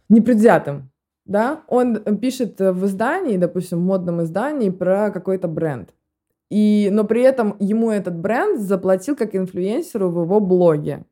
непредвзятым. 0.08 0.90
Да, 1.24 1.62
он 1.68 1.96
пишет 2.18 2.58
в 2.58 2.86
издании, 2.86 3.36
допустим, 3.36 3.78
в 3.78 3.82
модном 3.82 4.22
издании 4.22 4.70
про 4.70 5.10
какой-то 5.10 5.46
бренд. 5.46 5.94
И, 6.50 6.90
но 6.92 7.04
при 7.04 7.22
этом 7.22 7.56
ему 7.60 7.90
этот 7.90 8.16
бренд 8.16 8.60
заплатил 8.60 9.16
как 9.16 9.34
инфлюенсеру 9.34 10.10
в 10.10 10.22
его 10.22 10.40
блоге. 10.40 11.04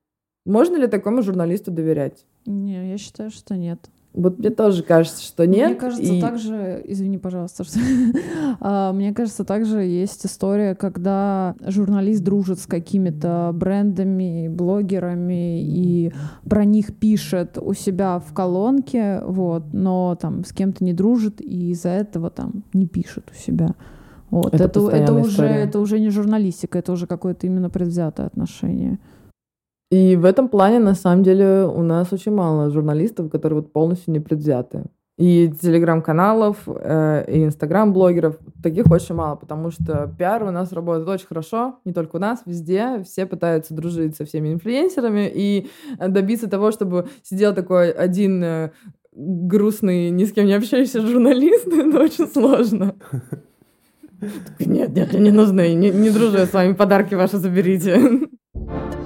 Можно 0.45 0.77
ли 0.77 0.87
такому 0.87 1.23
журналисту 1.23 1.71
доверять? 1.71 2.27
Не, 2.45 2.91
я 2.91 2.99
считаю, 2.99 3.31
что 3.31 3.57
нет. 3.57 3.79
Вот 4.13 4.41
мне 4.41 4.51
тоже 4.51 4.83
кажется, 4.83 5.23
что 5.23 5.47
нет. 5.47 5.69
Мне 5.69 5.79
кажется, 5.79 6.13
и... 6.13 6.21
также, 6.21 6.83
извини, 6.85 7.19
пожалуйста, 7.19 7.63
что... 7.63 7.79
А, 8.61 8.93
мне 8.93 9.15
кажется, 9.15 9.45
также 9.45 9.79
есть 9.83 10.27
история, 10.27 10.75
когда 10.75 11.55
журналист 11.65 12.23
дружит 12.25 12.59
с 12.59 12.67
какими-то 12.67 13.53
брендами, 13.55 14.49
блогерами 14.49 15.63
и 15.63 16.13
про 16.49 16.65
них 16.65 16.95
пишет 16.97 17.57
у 17.61 17.73
себя 17.73 18.19
в 18.19 18.33
колонке, 18.35 19.23
вот, 19.25 19.73
но 19.73 20.17
там 20.21 20.45
с 20.45 20.53
кем-то 20.53 20.85
не 20.85 20.93
дружит 20.93 21.41
и 21.41 21.71
из-за 21.71 21.91
этого 21.91 22.31
там 22.31 22.65
не 22.73 22.87
пишет 22.87 23.31
у 23.31 23.35
себя. 23.35 23.75
Вот. 24.31 24.53
Это, 24.55 24.65
это, 24.65 24.89
это, 24.89 25.15
уже, 25.15 25.45
это 25.45 25.79
уже 25.79 26.01
не 26.01 26.11
журналистика, 26.11 26.79
это 26.79 26.93
уже 26.93 27.07
какое-то 27.07 27.47
именно 27.47 27.71
предвзятое 27.71 28.27
отношение. 28.27 28.99
И 29.91 30.17
в 30.17 30.25
этом 30.25 30.49
плане, 30.49 30.79
на 30.79 30.95
самом 30.95 31.25
деле, 31.25 31.65
у 31.65 31.83
нас 31.83 32.13
очень 32.13 32.33
мало 32.33 32.71
журналистов, 32.71 33.31
которые 33.31 33.61
вот 33.61 33.73
полностью 33.73 34.13
не 34.13 34.21
предвзяты. 34.21 34.85
И 35.19 35.53
телеграм-каналов, 35.61 36.57
э, 36.67 37.25
и 37.29 37.45
инстаграм-блогеров, 37.45 38.39
таких 38.63 38.91
очень 38.91 39.15
мало, 39.15 39.37
потому 39.37 39.71
что 39.71 40.15
пиар 40.19 40.45
у 40.45 40.51
нас 40.51 40.73
работает 40.73 41.09
очень 41.09 41.27
хорошо, 41.27 41.81
не 41.85 41.93
только 41.93 42.17
у 42.17 42.19
нас, 42.19 42.43
везде. 42.47 43.03
Все 43.05 43.27
пытаются 43.27 43.75
дружить 43.75 44.17
со 44.17 44.25
всеми 44.25 44.53
инфлюенсерами 44.53 45.31
и 45.33 45.69
добиться 45.99 46.49
того, 46.49 46.71
чтобы 46.71 47.09
сидел 47.23 47.55
такой 47.55 47.91
один 47.91 48.43
э, 48.43 48.71
грустный, 49.13 50.11
ни 50.11 50.25
с 50.25 50.33
кем 50.33 50.47
не 50.47 50.55
общающийся 50.55 51.07
журналист, 51.07 51.67
это 51.73 52.01
очень 52.01 52.27
сложно. 52.27 52.95
Нет, 54.59 54.91
нет, 54.95 55.15
не 55.15 55.31
нужны, 55.31 55.73
не, 55.73 55.89
не 55.89 56.11
дружу 56.11 56.37
я 56.37 56.45
с 56.45 56.53
вами, 56.53 56.75
подарки 56.75 57.15
ваши 57.15 57.39
заберите. 57.39 58.29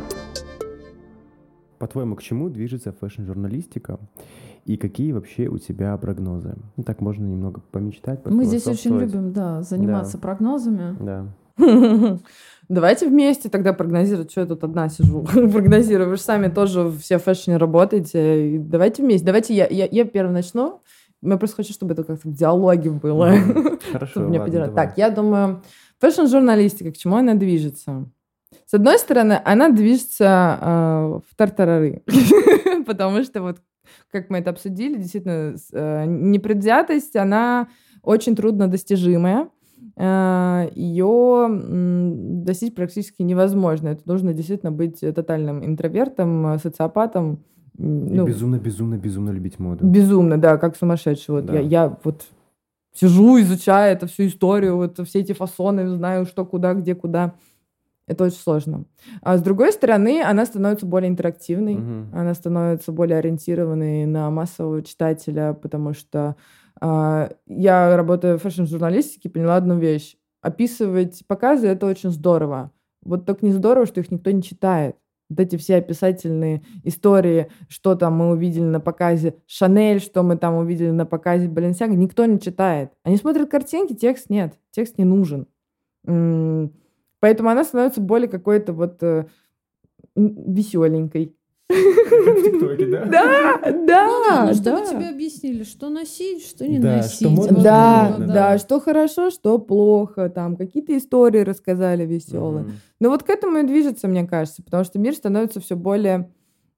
По-твоему, 1.85 2.17
к 2.17 2.23
чему 2.23 2.49
движется 2.49 2.95
фэшн-журналистика? 2.99 4.01
И 4.65 4.79
какие 4.79 5.13
вообще 5.13 5.49
у 5.49 5.59
тебя 5.59 5.95
прогнозы? 5.99 6.55
Ну, 6.79 6.83
так 6.83 7.03
можно 7.03 7.27
немного 7.27 7.61
помечтать. 7.73 8.25
Мы 8.25 8.47
здесь 8.47 8.67
очень 8.67 8.99
любим, 8.99 9.35
да, 9.35 9.61
заниматься 9.61 10.15
да. 10.15 10.19
прогнозами. 10.21 10.97
Да. 10.99 11.27
Давайте 12.71 13.07
вместе 13.07 13.51
тогда 13.51 13.75
прогнозировать, 13.75 14.31
что 14.31 14.41
я 14.41 14.47
тут 14.47 14.65
одна 14.65 14.89
сижу, 14.89 15.25
прогнозирую. 15.53 16.09
Вы 16.09 16.17
же 16.17 16.23
сами 16.23 16.49
тоже 16.49 16.91
все 16.91 17.19
в 17.19 17.25
фэшне 17.25 17.59
работаете. 17.59 18.57
Давайте 18.61 19.03
вместе. 19.03 19.27
Давайте 19.27 19.55
я, 19.55 19.67
я, 19.67 19.85
я 19.85 20.07
первым 20.07 20.33
начну. 20.33 20.81
Я 21.21 21.37
просто 21.37 21.57
хочу, 21.57 21.75
чтобы 21.75 21.93
это 21.93 22.03
как-то 22.03 22.27
в 22.27 22.33
диалоге 22.33 22.93
было. 22.93 23.31
Хорошо, 23.93 24.27
ладно, 24.27 24.69
Так, 24.69 24.97
я 24.97 25.11
думаю, 25.11 25.63
фэшн-журналистика, 26.01 26.93
к 26.93 26.97
чему 26.97 27.17
она 27.17 27.35
движется? 27.35 28.09
С 28.67 28.75
одной 28.75 28.99
стороны, 28.99 29.41
она 29.45 29.69
движется 29.69 30.59
э, 30.61 31.21
в 31.31 31.37
тартарары, 31.37 32.03
потому 32.87 33.23
что 33.23 33.43
вот, 33.43 33.59
как 34.11 34.31
мы 34.31 34.39
это 34.39 34.51
обсудили, 34.51 34.97
действительно, 34.97 35.55
э, 35.73 36.05
непредвзятость, 36.07 37.17
она 37.17 37.69
очень 38.03 38.35
трудно 38.35 38.69
достижимая. 38.69 39.49
Э, 39.97 40.69
ее 40.75 41.47
достичь 42.45 42.75
практически 42.75 43.23
невозможно. 43.23 43.89
Это 43.89 44.03
нужно 44.07 44.33
действительно 44.33 44.73
быть 44.73 45.01
тотальным 45.01 45.65
интровертом, 45.65 46.59
социопатом. 46.59 47.45
Ну, 47.77 48.27
безумно, 48.27 48.57
безумно, 48.57 48.97
безумно 48.97 49.31
любить 49.31 49.59
моду. 49.59 49.85
Безумно, 49.85 50.39
да, 50.39 50.59
как 50.59 50.77
сумасшедший. 50.77 51.35
Вот 51.35 51.47
да. 51.47 51.55
я, 51.55 51.61
я 51.61 51.99
вот 52.05 52.25
сижу, 52.95 53.41
изучаю 53.41 53.93
эту 53.93 54.07
всю 54.07 54.27
историю, 54.27 54.77
вот 54.77 54.99
все 55.07 55.21
эти 55.21 55.33
фасоны, 55.33 55.89
знаю, 55.89 56.25
что 56.25 56.45
куда, 56.47 56.75
где, 56.75 56.95
куда. 56.95 57.35
Это 58.07 58.25
очень 58.25 58.37
сложно. 58.37 58.85
А 59.23 59.39
с 59.39 59.43
другой 59.43 59.73
стороны, 59.73 60.23
она 60.23 60.45
становится 60.45 60.85
более 60.85 61.09
интерактивной, 61.09 61.75
угу. 61.75 62.17
она 62.17 62.35
становится 62.35 62.93
более 62.93 63.19
ориентированной 63.19 64.05
на 64.05 64.31
массового 64.31 64.83
читателя, 64.83 65.55
потому 65.55 65.95
что 65.95 66.37
э, 66.81 67.29
я, 67.47 67.97
работая 67.97 68.39
в 68.39 68.43
фэшн-журналистике, 68.43 69.31
поняла 69.31 69.57
одну 69.57 69.79
вещь. 69.79 70.17
Описывать 70.43 71.27
показы— 71.27 71.67
это 71.69 71.87
очень 71.87 72.11
здорово. 72.11 72.71
Вот 73.03 73.25
только 73.25 73.47
не 73.47 73.53
здорово, 73.53 73.87
что 73.87 74.01
их 74.01 74.11
никто 74.11 74.31
не 74.31 74.43
читает. 74.43 74.97
Вот 75.31 75.41
эти 75.41 75.57
все 75.57 75.77
описательные 75.77 76.63
истории, 76.83 77.49
что 77.69 77.95
там 77.95 78.17
мы 78.17 78.31
увидели 78.31 78.65
на 78.65 78.81
показе 78.81 79.37
Шанель, 79.47 80.01
что 80.01 80.23
мы 80.23 80.37
там 80.37 80.57
увидели 80.57 80.91
на 80.91 81.07
показе 81.07 81.49
Баленсиага, 81.49 81.95
никто 81.95 82.27
не 82.27 82.39
читает. 82.39 82.91
Они 83.03 83.17
смотрят 83.17 83.51
картинки, 83.51 83.95
текст 83.95 84.29
нет, 84.29 84.59
текст 84.71 84.99
не 84.99 85.05
нужен. 85.05 85.47
Поэтому 87.25 87.49
она 87.49 87.65
становится 87.65 88.03
более 88.03 88.29
какой-то 88.29 88.75
вот 88.75 89.03
э, 89.03 89.25
веселенькой. 90.15 91.35
Как 91.69 91.79
в 91.79 92.45
ТикТоке, 92.45 92.85
да? 92.85 93.07
Да, 93.07 93.73
да, 93.87 94.47
ну, 94.49 94.55
чтобы 94.55 94.87
тебе 94.87 95.09
объяснили, 95.09 95.65
что 95.65 95.89
носить, 95.89 96.47
что 96.47 96.69
не 96.69 96.79
носить. 96.79 97.27
да, 97.63 98.15
да, 98.19 98.59
что 98.59 98.79
хорошо, 98.79 99.31
что 99.31 99.59
плохо, 99.59 100.29
там 100.29 100.55
какие-то 100.59 100.95
истории 100.99 101.41
рассказали 101.41 102.05
веселые. 102.05 102.67
Но 103.01 103.09
вот 103.09 103.23
к 103.23 103.31
этому 103.31 103.57
и 103.57 103.63
движется, 103.63 104.07
мне 104.07 104.27
кажется, 104.27 104.63
потому 104.63 104.85
что 104.85 104.99
мир 104.99 105.15
становится 105.15 105.63
все 105.63 105.77
более 105.77 106.31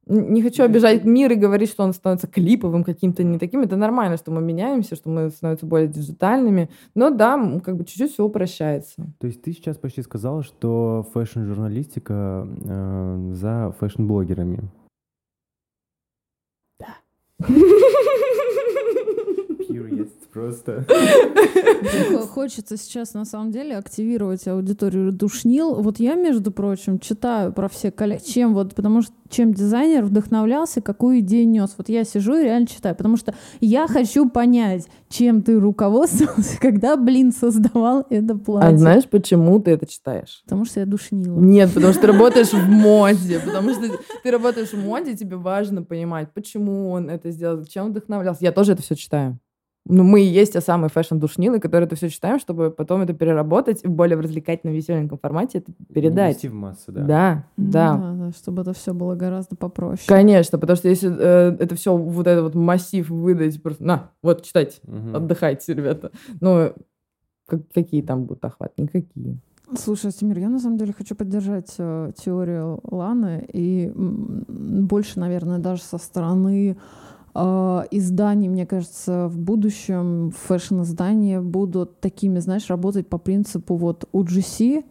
не 0.06 0.42
хочу 0.42 0.62
обижать 0.62 1.04
мир 1.04 1.32
и 1.32 1.34
говорить, 1.34 1.70
что 1.70 1.82
он 1.82 1.92
становится 1.92 2.28
клиповым 2.28 2.84
каким-то 2.84 3.24
не 3.24 3.38
таким. 3.38 3.62
Это 3.62 3.76
нормально, 3.76 4.16
что 4.16 4.30
мы 4.30 4.40
меняемся, 4.40 4.94
что 4.94 5.08
мы 5.08 5.30
становимся 5.30 5.66
более 5.66 5.88
диджитальными. 5.88 6.70
Но 6.94 7.10
да, 7.10 7.60
как 7.64 7.76
бы 7.76 7.84
чуть-чуть 7.84 8.12
все 8.12 8.24
упрощается. 8.24 9.12
То 9.18 9.26
есть 9.26 9.42
ты 9.42 9.52
сейчас 9.52 9.76
почти 9.76 10.02
сказала, 10.02 10.42
что 10.42 11.06
фэшн-журналистика 11.12 12.46
э, 12.64 13.30
за 13.32 13.74
фэшн-блогерами. 13.80 14.60
Да. 16.78 16.96
Просто. 20.36 20.84
Хочется 22.30 22.76
сейчас, 22.76 23.14
на 23.14 23.24
самом 23.24 23.52
деле, 23.52 23.74
активировать 23.74 24.46
аудиторию 24.46 25.10
душнил. 25.10 25.76
Вот 25.76 25.98
я, 25.98 26.14
между 26.14 26.52
прочим, 26.52 26.98
читаю 26.98 27.54
про 27.54 27.70
все 27.70 27.90
коллекции, 27.90 28.32
чем 28.32 28.52
вот, 28.52 28.74
потому 28.74 29.00
что 29.00 29.14
чем 29.30 29.54
дизайнер 29.54 30.04
вдохновлялся, 30.04 30.82
какую 30.82 31.20
идею 31.20 31.48
нес. 31.48 31.74
Вот 31.78 31.88
я 31.88 32.04
сижу 32.04 32.36
и 32.36 32.44
реально 32.44 32.66
читаю, 32.66 32.94
потому 32.94 33.16
что 33.16 33.34
я 33.60 33.86
хочу 33.88 34.28
понять, 34.28 34.86
чем 35.08 35.40
ты 35.40 35.58
руководствовался, 35.58 36.58
когда, 36.60 36.98
блин, 36.98 37.32
создавал 37.32 38.06
это 38.10 38.36
платье. 38.36 38.74
А 38.74 38.76
знаешь, 38.76 39.08
почему 39.08 39.58
ты 39.58 39.70
это 39.70 39.86
читаешь? 39.86 40.42
Потому 40.44 40.66
что 40.66 40.80
я 40.80 40.86
душнила. 40.86 41.40
Нет, 41.40 41.72
потому 41.72 41.92
что 41.94 42.02
ты 42.02 42.06
работаешь 42.12 42.52
в 42.52 42.68
моде, 42.68 43.40
потому 43.40 43.70
что 43.70 43.88
ты 44.22 44.30
работаешь 44.30 44.74
в 44.74 44.78
моде, 44.78 45.16
тебе 45.16 45.36
важно 45.36 45.82
понимать, 45.82 46.32
почему 46.34 46.90
он 46.90 47.08
это 47.08 47.30
сделал, 47.30 47.64
чем 47.64 47.88
вдохновлялся. 47.88 48.44
Я 48.44 48.52
тоже 48.52 48.72
это 48.72 48.82
все 48.82 48.94
читаю 48.94 49.38
ну, 49.88 50.02
мы 50.02 50.20
и 50.22 50.24
есть 50.26 50.54
те 50.54 50.60
самые 50.60 50.90
фэшн-душнилы, 50.90 51.60
которые 51.60 51.86
это 51.86 51.96
все 51.96 52.08
читаем, 52.08 52.38
чтобы 52.38 52.70
потом 52.70 53.02
это 53.02 53.12
переработать 53.14 53.84
и 53.84 53.88
в 53.88 53.90
более 53.92 54.18
развлекательном, 54.18 54.74
веселеньком 54.74 55.18
формате 55.18 55.58
это 55.58 55.72
передать. 55.92 56.34
Вести 56.36 56.48
в 56.48 56.54
массы, 56.54 56.90
да. 56.92 57.02
Да, 57.04 57.44
Ну 57.56 57.70
да. 57.72 57.96
да, 57.98 58.12
да, 58.26 58.32
чтобы 58.32 58.62
это 58.62 58.72
все 58.72 58.92
было 58.94 59.14
гораздо 59.14 59.54
попроще. 59.56 60.04
Конечно, 60.08 60.58
потому 60.58 60.76
что 60.76 60.88
если 60.88 61.10
э, 61.16 61.56
это 61.60 61.74
все, 61.76 61.96
вот 61.96 62.26
этот 62.26 62.42
вот 62.44 62.54
массив 62.54 63.08
выдать, 63.08 63.62
просто, 63.62 63.84
на, 63.84 64.10
вот, 64.22 64.42
читайте, 64.42 64.78
Мгм. 64.84 65.14
отдыхайте, 65.16 65.72
ребята. 65.74 66.10
Ну, 66.40 66.72
как- 67.46 67.68
какие 67.72 68.02
там 68.02 68.24
будут 68.24 68.44
охваты? 68.44 68.74
Никакие. 68.82 69.38
Слушай, 69.76 70.10
Астемир, 70.10 70.38
я 70.38 70.48
на 70.48 70.60
самом 70.60 70.78
деле 70.78 70.92
хочу 70.92 71.14
поддержать 71.16 71.74
э, 71.78 72.12
теорию 72.16 72.80
Ланы 72.84 73.44
и 73.52 73.86
м, 73.86 74.44
больше, 74.86 75.18
наверное, 75.18 75.58
даже 75.58 75.82
со 75.82 75.98
стороны 75.98 76.76
изданий, 77.90 78.48
мне 78.48 78.66
кажется, 78.66 79.28
в 79.28 79.38
будущем 79.38 80.32
фэшн-издания 80.36 81.40
будут 81.40 82.00
такими, 82.00 82.38
знаешь, 82.38 82.68
работать 82.68 83.08
по 83.08 83.18
принципу 83.18 83.76
вот 83.76 84.08
UGC, 84.12 84.84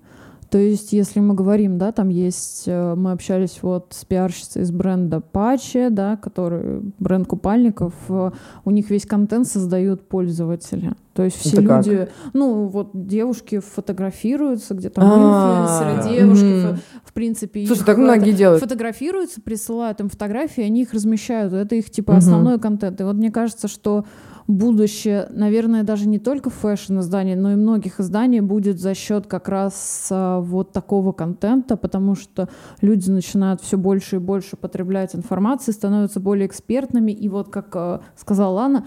то 0.55 0.59
есть, 0.59 0.93
если 0.93 1.19
мы 1.19 1.33
говорим, 1.33 1.77
да, 1.77 1.91
там 1.91 2.07
есть, 2.07 2.63
э, 2.65 2.95
мы 2.95 3.11
общались 3.11 3.59
вот 3.61 3.87
с 3.89 4.05
пиарщицей 4.05 4.61
из 4.61 4.71
бренда 4.71 5.19
Паче, 5.19 5.89
да, 5.89 6.15
который 6.15 6.79
бренд 6.97 7.27
купальников, 7.27 7.93
э, 8.07 8.31
у 8.63 8.71
них 8.71 8.89
весь 8.89 9.05
контент 9.05 9.47
создают 9.47 10.07
пользователи. 10.07 10.93
То 11.11 11.23
есть 11.23 11.35
все 11.35 11.57
Это 11.57 11.67
как? 11.67 11.85
люди, 11.85 12.07
ну 12.31 12.67
вот 12.67 12.91
девушки 12.93 13.59
фотографируются, 13.59 14.75
где-то 14.75 15.01
А, 15.01 15.97
инфлюенсеры, 15.97 16.15
девушки, 16.15 16.79
в 17.03 17.11
принципе, 17.11 17.67
Слушай, 17.67 17.83
так 17.83 17.97
многие 17.97 18.31
делают. 18.31 18.63
фотографируются, 18.63 19.41
присылают 19.41 19.99
им 19.99 20.07
фотографии, 20.07 20.63
они 20.63 20.83
их 20.83 20.93
размещают. 20.93 21.51
Это 21.51 21.75
их 21.75 21.89
типа 21.89 22.15
основной 22.15 22.59
контент. 22.61 23.01
И 23.01 23.03
вот 23.03 23.17
мне 23.17 23.29
кажется, 23.29 23.67
что 23.67 24.05
будущее, 24.47 25.27
наверное, 25.31 25.83
даже 25.83 26.07
не 26.07 26.19
только 26.19 26.49
фэшн-изданий, 26.49 27.35
но 27.35 27.53
и 27.53 27.55
многих 27.55 27.99
изданий 27.99 28.41
будет 28.41 28.79
за 28.79 28.93
счет 28.93 29.27
как 29.27 29.49
раз 29.49 30.07
а, 30.11 30.39
вот 30.39 30.71
такого 30.71 31.11
контента, 31.11 31.77
потому 31.77 32.15
что 32.15 32.49
люди 32.81 33.09
начинают 33.09 33.61
все 33.61 33.77
больше 33.77 34.17
и 34.17 34.19
больше 34.19 34.55
потреблять 34.55 35.15
информации, 35.15 35.71
становятся 35.71 36.19
более 36.19 36.47
экспертными. 36.47 37.11
И 37.11 37.27
вот, 37.27 37.49
как 37.49 37.75
а, 37.75 38.01
сказала 38.15 38.53
Лана, 38.53 38.85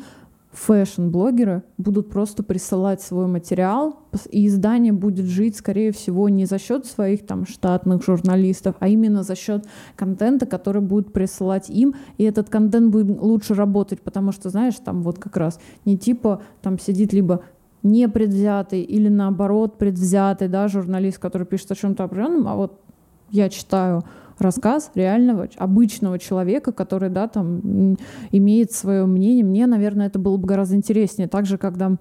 фэшн-блогеры 0.53 1.63
будут 1.77 2.09
просто 2.11 2.43
присылать 2.43 3.03
свой 3.03 3.27
материал, 3.27 4.01
и 4.31 4.47
издание 4.47 4.93
будет 4.93 5.27
жить, 5.27 5.57
скорее 5.57 5.93
всего, 5.93 6.29
не 6.29 6.47
за 6.47 6.59
счет 6.59 6.87
своих 6.87 7.27
там 7.27 7.47
штатных 7.47 8.03
журналистов, 8.03 8.77
а 8.81 8.89
именно 8.89 9.23
за 9.23 9.37
счет 9.37 9.67
контента, 9.95 10.47
который 10.47 10.81
будут 10.81 11.13
присылать 11.13 11.69
им, 11.69 11.95
и 12.17 12.25
этот 12.25 12.49
контент 12.49 12.91
будет 12.91 13.21
лучше 13.21 13.55
работать, 13.55 14.01
потому 14.01 14.33
что, 14.33 14.49
знаешь, 14.49 14.77
там 14.83 15.03
вот 15.03 15.19
как 15.19 15.37
раз 15.37 15.61
не 15.85 15.99
типа 15.99 16.43
там 16.63 16.79
сидит 16.79 17.13
либо 17.13 17.43
не 17.83 18.09
предвзятый 18.09 18.83
или 18.83 19.09
наоборот 19.09 19.79
предвзятый, 19.79 20.49
да, 20.49 20.67
журналист, 20.69 21.19
который 21.19 21.47
пишет 21.47 21.71
о 21.73 21.77
чем-то 21.77 22.05
определенном, 22.05 22.49
а 22.49 22.57
вот 22.57 22.81
я 23.31 23.51
читаю 23.51 24.03
рассказ 24.41 24.91
реального, 24.95 25.49
обычного 25.57 26.19
человека, 26.19 26.73
который, 26.73 27.11
да, 27.11 27.29
там 27.29 27.97
имеет 28.31 28.73
свое 28.73 29.07
мнение. 29.07 29.45
Мне, 29.45 29.67
наверное, 29.67 30.07
это 30.07 30.19
было 30.19 30.37
бы 30.37 30.47
гораздо 30.47 30.77
интереснее. 30.77 31.29
Также, 31.29 31.59
когда 31.59 31.97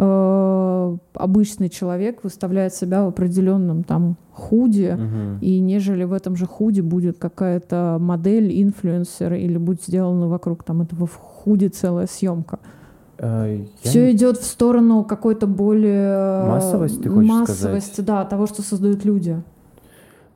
э, 0.00 0.96
обычный 1.14 1.68
человек 1.68 2.22
выставляет 2.24 2.74
себя 2.74 3.04
в 3.04 3.08
определенном 3.08 3.82
там 3.84 4.16
худе, 4.32 4.94
Мгм. 4.94 5.38
и 5.40 5.58
нежели 5.60 6.04
в 6.04 6.12
этом 6.12 6.36
же 6.36 6.46
худе 6.46 6.82
будет 6.82 7.18
какая-то 7.18 7.98
модель, 8.00 8.62
инфлюенсер, 8.62 9.34
или 9.34 9.58
будет 9.58 9.82
сделана 9.82 10.28
вокруг 10.28 10.62
там 10.62 10.82
этого 10.82 11.06
в 11.06 11.14
худе 11.14 11.68
целая 11.68 12.06
съемка. 12.06 12.60
Э, 13.18 13.58
я 13.84 13.90
Все 13.90 14.06
не- 14.06 14.12
идет 14.12 14.36
в 14.38 14.44
сторону 14.44 15.02
какой-то 15.02 15.48
более 15.48 16.44
Массовость, 16.46 17.02
ты 17.02 17.08
хочешь 17.10 17.28
массовости, 17.28 17.92
сказать? 17.94 18.06
да, 18.06 18.24
того, 18.24 18.46
что 18.46 18.62
создают 18.62 19.04
люди. 19.04 19.42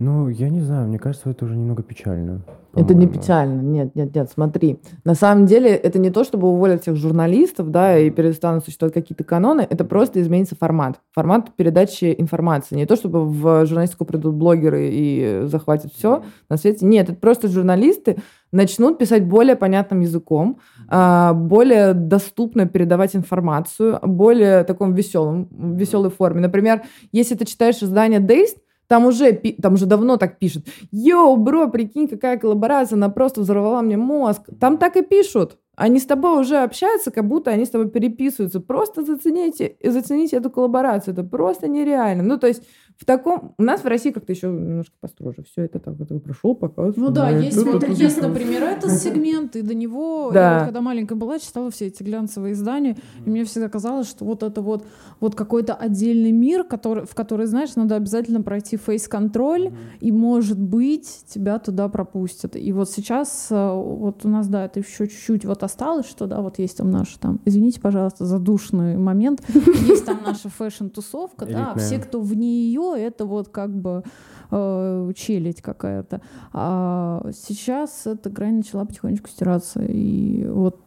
Ну, 0.05 0.29
я 0.29 0.49
не 0.49 0.61
знаю, 0.61 0.89
мне 0.89 0.99
кажется, 0.99 1.31
это 1.31 1.45
уже 1.45 1.55
немного 1.55 1.85
печально. 1.85 2.43
Это 2.75 2.93
не 2.93 3.07
печально. 3.07 3.61
Нет, 3.61 3.95
нет, 3.95 4.13
нет, 4.13 4.29
смотри. 4.33 4.81
На 5.05 5.15
самом 5.15 5.47
деле 5.47 5.71
это 5.71 6.01
не 6.01 6.11
то, 6.11 6.25
чтобы 6.25 6.49
уволить 6.49 6.83
всех 6.83 6.97
журналистов, 6.97 7.71
да, 7.71 7.97
и 7.97 8.11
перестанут 8.11 8.65
существовать 8.65 8.95
какие-то 8.95 9.23
каноны, 9.23 9.65
это 9.71 9.85
просто 9.85 10.21
изменится 10.21 10.57
формат. 10.57 10.99
Формат 11.13 11.55
передачи 11.55 12.17
информации. 12.19 12.75
Не 12.75 12.87
то, 12.87 12.97
чтобы 12.97 13.25
в 13.25 13.65
журналистику 13.65 14.05
придут 14.05 14.35
блогеры 14.35 14.89
и 14.91 15.43
захватят 15.45 15.93
все 15.93 16.25
на 16.49 16.57
свете. 16.57 16.85
Нет, 16.85 17.09
это 17.09 17.21
просто 17.21 17.47
журналисты 17.47 18.17
начнут 18.51 18.99
писать 18.99 19.25
более 19.25 19.55
понятным 19.55 20.01
языком, 20.01 20.59
а, 20.89 21.33
более 21.33 21.95
доступно 21.95 22.67
передавать 22.67 23.15
информацию, 23.15 24.01
более 24.03 24.65
таком 24.65 24.95
веселом, 24.95 25.49
веселой 25.77 26.11
форме. 26.11 26.41
Например, 26.41 26.83
если 27.13 27.37
ты 27.37 27.45
читаешь 27.45 27.81
издание 27.83 28.19
Days, 28.19 28.57
там 28.93 29.07
уже, 29.07 29.33
там 29.33 29.73
уже 29.73 29.87
давно 29.87 30.19
так 30.19 30.39
пишут. 30.39 30.67
Йоу, 30.91 31.37
бро, 31.37 31.71
прикинь, 31.71 32.09
какая 32.09 32.37
коллаборация, 32.37 32.97
она 32.97 33.09
просто 33.09 33.41
взорвала 33.41 33.81
мне 33.81 33.97
мозг. 33.97 34.43
Там 34.61 34.77
так 34.77 34.97
и 34.97 35.03
пишут. 35.03 35.57
Они 35.75 35.99
с 35.99 36.05
тобой 36.05 36.41
уже 36.41 36.59
общаются, 36.59 37.11
как 37.11 37.27
будто 37.27 37.51
они 37.51 37.65
с 37.65 37.71
тобой 37.71 37.89
переписываются. 37.89 38.61
Просто 38.61 39.03
зацените, 39.03 39.77
зацените 39.83 40.37
эту 40.37 40.51
коллаборацию. 40.51 41.15
Это 41.15 41.25
просто 41.25 41.67
нереально. 41.67 42.23
Ну, 42.23 42.39
то 42.39 42.47
есть 42.47 42.63
в 42.99 43.07
таком... 43.07 43.55
У 43.59 43.63
нас 43.63 43.83
в 43.83 43.87
России 43.87 44.11
как-то 44.11 44.33
еще 44.33 44.49
немножко 44.49 44.93
построже. 45.01 45.45
Все 45.51 45.63
это 45.63 45.79
так, 45.79 45.99
это 45.99 46.19
прошел, 46.19 46.55
показывал. 46.55 47.09
Ну 47.09 47.15
да, 47.15 47.31
есть, 47.31 47.57
Тут, 47.57 47.83
вот, 47.83 47.89
есть, 47.89 48.21
например, 48.21 48.63
этот 48.63 48.93
сегмент, 48.93 49.57
и 49.57 49.63
до 49.63 49.75
него, 49.75 50.31
Да. 50.31 50.41
я 50.41 50.59
вот 50.59 50.65
когда 50.67 50.81
маленькая 50.83 51.15
была, 51.15 51.39
читала 51.39 51.71
все 51.71 51.87
эти 51.87 52.03
глянцевые 52.03 52.53
издания, 52.53 52.97
и 53.25 53.31
мне 53.31 53.45
всегда 53.45 53.69
казалось, 53.69 54.09
что 54.09 54.25
вот 54.25 54.43
это 54.43 54.61
вот, 54.61 54.87
вот 55.21 55.35
какой-то 55.35 55.75
отдельный 55.75 56.33
мир, 56.33 56.65
который, 56.65 57.07
в 57.07 57.15
который, 57.15 57.47
знаешь, 57.47 57.75
надо 57.77 57.97
обязательно 57.97 58.43
пройти 58.43 58.77
фейс-контроль, 58.77 59.73
и, 60.01 60.13
может 60.13 60.61
быть, 60.61 61.25
тебя 61.27 61.59
туда 61.59 61.89
пропустят. 61.89 62.57
И 62.57 62.73
вот 62.73 62.91
сейчас, 62.91 63.49
э, 63.51 63.73
вот 63.75 64.25
у 64.25 64.29
нас, 64.29 64.49
да, 64.49 64.67
это 64.67 64.81
еще 64.81 65.09
чуть-чуть 65.09 65.45
вот 65.45 65.62
осталось, 65.63 66.07
что, 66.07 66.27
да, 66.27 66.41
вот 66.41 66.59
есть 66.59 66.77
там 66.77 66.91
наш 66.91 67.09
там, 67.17 67.41
извините, 67.45 67.81
пожалуйста, 67.81 68.25
за 68.25 68.41
душный 68.41 68.97
момент, 68.97 69.43
есть 69.49 70.05
там 70.05 70.21
наша 70.25 70.49
фэшн-тусовка, 70.49 71.47
да, 71.47 71.75
все, 71.77 71.99
кто 71.99 72.21
вне 72.21 72.67
ее, 72.67 72.95
это 72.97 73.25
вот 73.25 73.49
как 73.49 73.75
бы 73.75 74.03
э, 74.51 75.13
челядь 75.17 75.63
какая-то. 75.63 76.21
А 76.53 77.25
сейчас 77.33 78.07
эта 78.07 78.31
грань 78.31 78.57
начала 78.57 78.85
потихонечку 78.85 79.29
стираться, 79.29 79.83
и 79.83 80.47
вот 80.47 80.79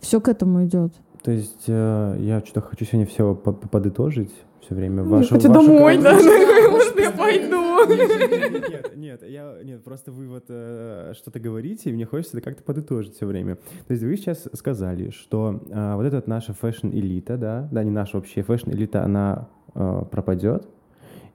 все 0.00 0.20
к 0.20 0.28
этому 0.28 0.64
идет. 0.64 0.92
То 1.22 1.32
есть 1.32 1.64
э, 1.66 2.16
я 2.20 2.40
что-то 2.40 2.62
хочу 2.62 2.84
сегодня 2.84 3.06
все 3.06 3.34
подытожить 3.34 4.32
все 4.68 4.74
время. 4.74 5.02
Я 5.02 5.08
вашу- 5.08 5.34
хочу 5.34 5.48
вашу 5.48 5.66
домой, 5.66 5.96
да. 5.98 6.12
Можно 6.12 7.00
я 7.00 7.10
пойду? 7.10 7.86
Нет, 7.88 8.92
нет, 8.96 9.22
я, 9.26 9.54
нет, 9.64 9.82
просто 9.82 10.12
вы 10.12 10.28
вот 10.28 10.44
э, 10.48 11.14
что-то 11.16 11.40
говорите, 11.40 11.88
и 11.88 11.92
мне 11.94 12.04
хочется 12.04 12.36
это 12.36 12.44
как-то 12.44 12.62
подытожить 12.62 13.16
все 13.16 13.24
время. 13.24 13.56
То 13.56 13.92
есть 13.92 14.02
вы 14.02 14.14
сейчас 14.16 14.46
сказали, 14.52 15.08
что 15.10 15.62
э, 15.70 15.94
вот 15.94 16.04
эта 16.04 16.22
наша 16.28 16.52
fashion-элита, 16.52 17.38
да, 17.38 17.68
да, 17.72 17.82
не 17.82 17.90
наша 17.90 18.18
вообще 18.18 18.42
fashion-элита, 18.42 19.02
она 19.04 19.48
э, 19.74 20.02
пропадет, 20.10 20.68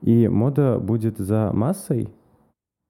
и 0.02 0.28
мода 0.28 0.78
будет 0.78 1.18
за 1.18 1.50
массой. 1.52 2.08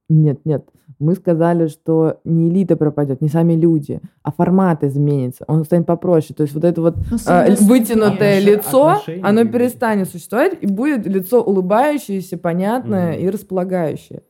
Нет, 0.09 0.40
нет. 0.45 0.64
Мы 1.01 1.14
сказали, 1.14 1.67
что 1.67 2.21
не 2.25 2.49
элита 2.49 2.77
пропадет, 2.77 3.21
не 3.21 3.29
сами 3.29 3.55
люди, 3.55 4.01
а 4.23 4.31
формат 4.31 4.85
изменится. 4.85 5.45
Он 5.49 5.64
станет 5.64 5.87
попроще. 5.87 6.35
То 6.37 6.43
есть 6.43 6.55
вот 6.55 6.64
это 6.64 6.81
вот 6.81 6.97
Ну, 7.11 7.17
а, 7.27 7.47
доступнее. 7.49 7.81
вытянутое 7.81 8.40
лицо, 8.40 9.03
оно 9.23 9.45
перестанет 9.45 10.09
существовать, 10.09 10.57
и 10.61 10.67
будет 10.67 11.07
лицо 11.07 11.43
улыбающееся, 11.43 12.38
понятное 12.38 13.14
Мгм. 13.17 13.23
и 13.27 13.31
располагающее. 13.31 14.23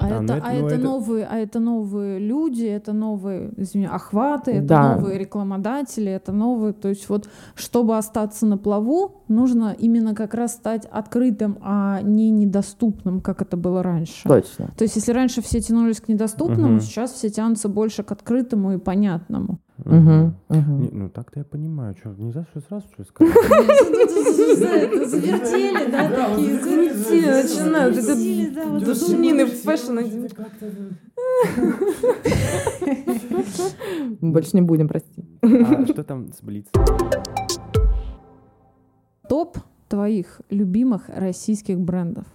А, 0.00 0.06
А, 0.06 0.08
это, 0.22 0.34
это- 0.34 0.46
а, 0.46 0.52
ну 0.52 0.66
это 0.66 0.74
это- 0.74 0.84
новые, 0.84 1.26
а 1.26 1.36
это 1.38 1.60
новые 1.60 2.18
люди, 2.18 2.64
это 2.64 2.92
новые, 2.92 3.50
извини, 3.56 3.86
охваты, 3.86 4.52
это 4.52 4.66
Да. 4.66 4.96
новые 4.96 5.18
рекламодатели, 5.18 6.10
это 6.10 6.32
новые. 6.32 6.72
То 6.72 6.88
есть 6.88 7.08
вот, 7.08 7.28
чтобы 7.54 7.96
остаться 7.96 8.46
на 8.46 8.56
плаву, 8.58 9.22
нужно 9.28 9.74
именно 9.78 10.14
как 10.14 10.34
раз 10.34 10.52
стать 10.54 10.86
открытым, 10.86 11.58
а 11.62 12.00
не 12.02 12.30
недоступным, 12.30 13.20
как 13.20 13.42
это 13.42 13.56
было 13.56 13.82
раньше. 13.82 14.28
Точно. 14.28 14.70
То 14.76 14.84
есть 14.84 14.96
если 14.96 15.12
раньше 15.12 15.42
все 15.42 15.60
тянулись 15.60 16.00
к 16.00 16.08
недоступному, 16.08 16.74
Мгм. 16.74 16.80
сейчас 16.80 17.12
все 17.12 17.28
тянутся 17.30 17.68
больше 17.68 18.02
к 18.02 18.12
открытому 18.12 18.74
и 18.74 18.78
понятному. 18.78 19.58
Мгм, 19.84 20.34
мгм. 20.48 20.82
Не, 20.82 20.90
ну 20.90 21.08
так-то 21.08 21.38
я 21.38 21.44
понимаю, 21.44 21.94
что 21.96 22.10
нельзя 22.10 22.44
что 22.50 22.60
сразу 22.60 22.86
что 22.92 23.04
сказать. 23.04 23.32
Завертели, 25.08 25.90
да, 25.90 26.08
такие, 26.08 26.60
Завертели, 26.60 27.26
начинают, 27.26 28.54
да, 28.54 28.64
вот 28.66 28.84
душнины 28.84 29.46
в 29.46 29.62
fashion. 29.62 29.98
Больше 34.20 34.50
не 34.54 34.62
будем, 34.62 34.88
прости. 34.88 35.24
А 35.42 35.86
что 35.86 36.02
там 36.02 36.32
с 36.32 36.42
Блиц? 36.42 36.66
Топ 39.28 39.58
твоих 39.88 40.40
любимых 40.50 41.08
российских 41.08 41.78
брендов. 41.78 42.26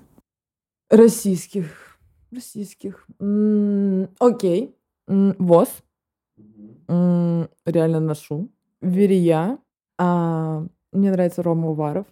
Российских. 0.89 1.97
Российских. 2.31 3.05
Окей. 4.19 4.75
ВОЗ. 5.07 5.69
Реально 7.65 7.99
ношу. 7.99 8.49
Верия. 8.81 9.57
А, 9.97 10.65
Мне 10.91 11.11
нравится 11.11 11.41
Рома 11.43 11.69
Уваров. 11.69 12.05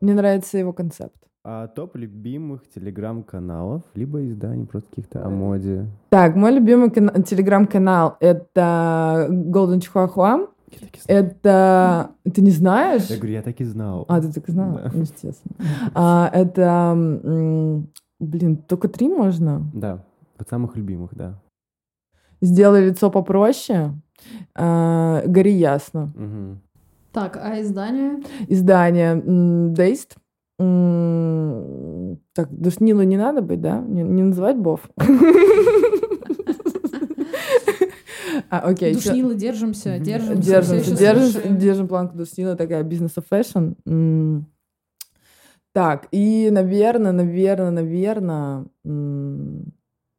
Мне 0.00 0.14
нравится 0.14 0.58
его 0.58 0.72
концепт. 0.72 1.16
А 1.46 1.66
топ 1.68 1.96
любимых 1.96 2.62
телеграм-каналов, 2.74 3.82
либо 3.94 4.26
изданий 4.26 4.66
просто 4.66 4.88
каких-то 4.90 5.24
о 5.26 5.28
моде. 5.30 5.86
Так, 6.08 6.36
мой 6.36 6.52
любимый 6.52 6.90
кана- 6.90 7.22
телеграм-канал— 7.22 8.16
это 8.20 9.26
Golden 9.30 9.80
Chihuahua. 9.80 10.48
И 10.70 10.76
знал. 10.78 11.18
Это... 11.18 12.10
Ты 12.34 12.40
не 12.42 12.50
знаешь? 12.50 13.04
Я 13.10 13.16
говорю, 13.18 13.34
я 13.34 13.42
так 13.42 13.60
и 13.60 13.64
знал. 13.64 14.06
А, 14.08 14.20
ты 14.20 14.32
так 14.32 14.48
знала? 14.48 14.80
Да. 14.84 14.90
Ну, 14.94 15.00
естественно. 15.02 15.54
А, 15.94 16.30
это... 16.32 16.94
Блин, 18.20 18.56
только 18.56 18.88
три 18.88 19.08
можно? 19.08 19.70
Да, 19.74 20.02
вот 20.38 20.48
самых 20.48 20.76
любимых, 20.76 21.14
да. 21.14 21.40
Сделай 22.40 22.86
лицо 22.88 23.10
попроще. 23.10 23.92
А, 24.54 25.22
Гори 25.26 25.52
ясно. 25.52 26.12
Мгм. 26.14 26.60
Так, 27.12 27.36
а 27.40 27.60
издание? 27.60 28.22
Издание 28.48 29.22
Дейст. 29.72 30.16
Так, 30.58 32.48
душнила 32.50 33.02
не 33.02 33.16
надо 33.16 33.42
быть, 33.42 33.60
да? 33.60 33.80
Не, 33.80 34.02
не 34.02 34.22
называть 34.22 34.56
Бов. 34.56 34.88
А, 38.50 38.58
окей. 38.58 38.94
всё. 38.94 39.10
Душнилы, 39.10 39.34
держимся, 39.34 39.98
держимся. 39.98 40.40
все 40.42 40.50
Держимся, 40.50 40.96
держим, 40.96 41.58
держим 41.58 41.88
планку 41.88 42.16
Душнила, 42.16 42.56
такая 42.56 42.82
бизнес 42.82 43.12
of 43.16 43.24
fashion. 43.30 43.74
М. 43.86 44.46
Так, 45.72 46.06
и, 46.12 46.50
наверное, 46.50 47.12
наверное, 47.12 47.70
наверное, 47.70 48.64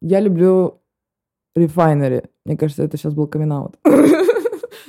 я 0.02 0.20
люблю 0.20 0.80
Refinery. 1.56 2.28
Мне 2.44 2.56
кажется, 2.56 2.82
это 2.82 2.96
сейчас 2.96 3.14
был 3.14 3.26
камин 3.26 3.52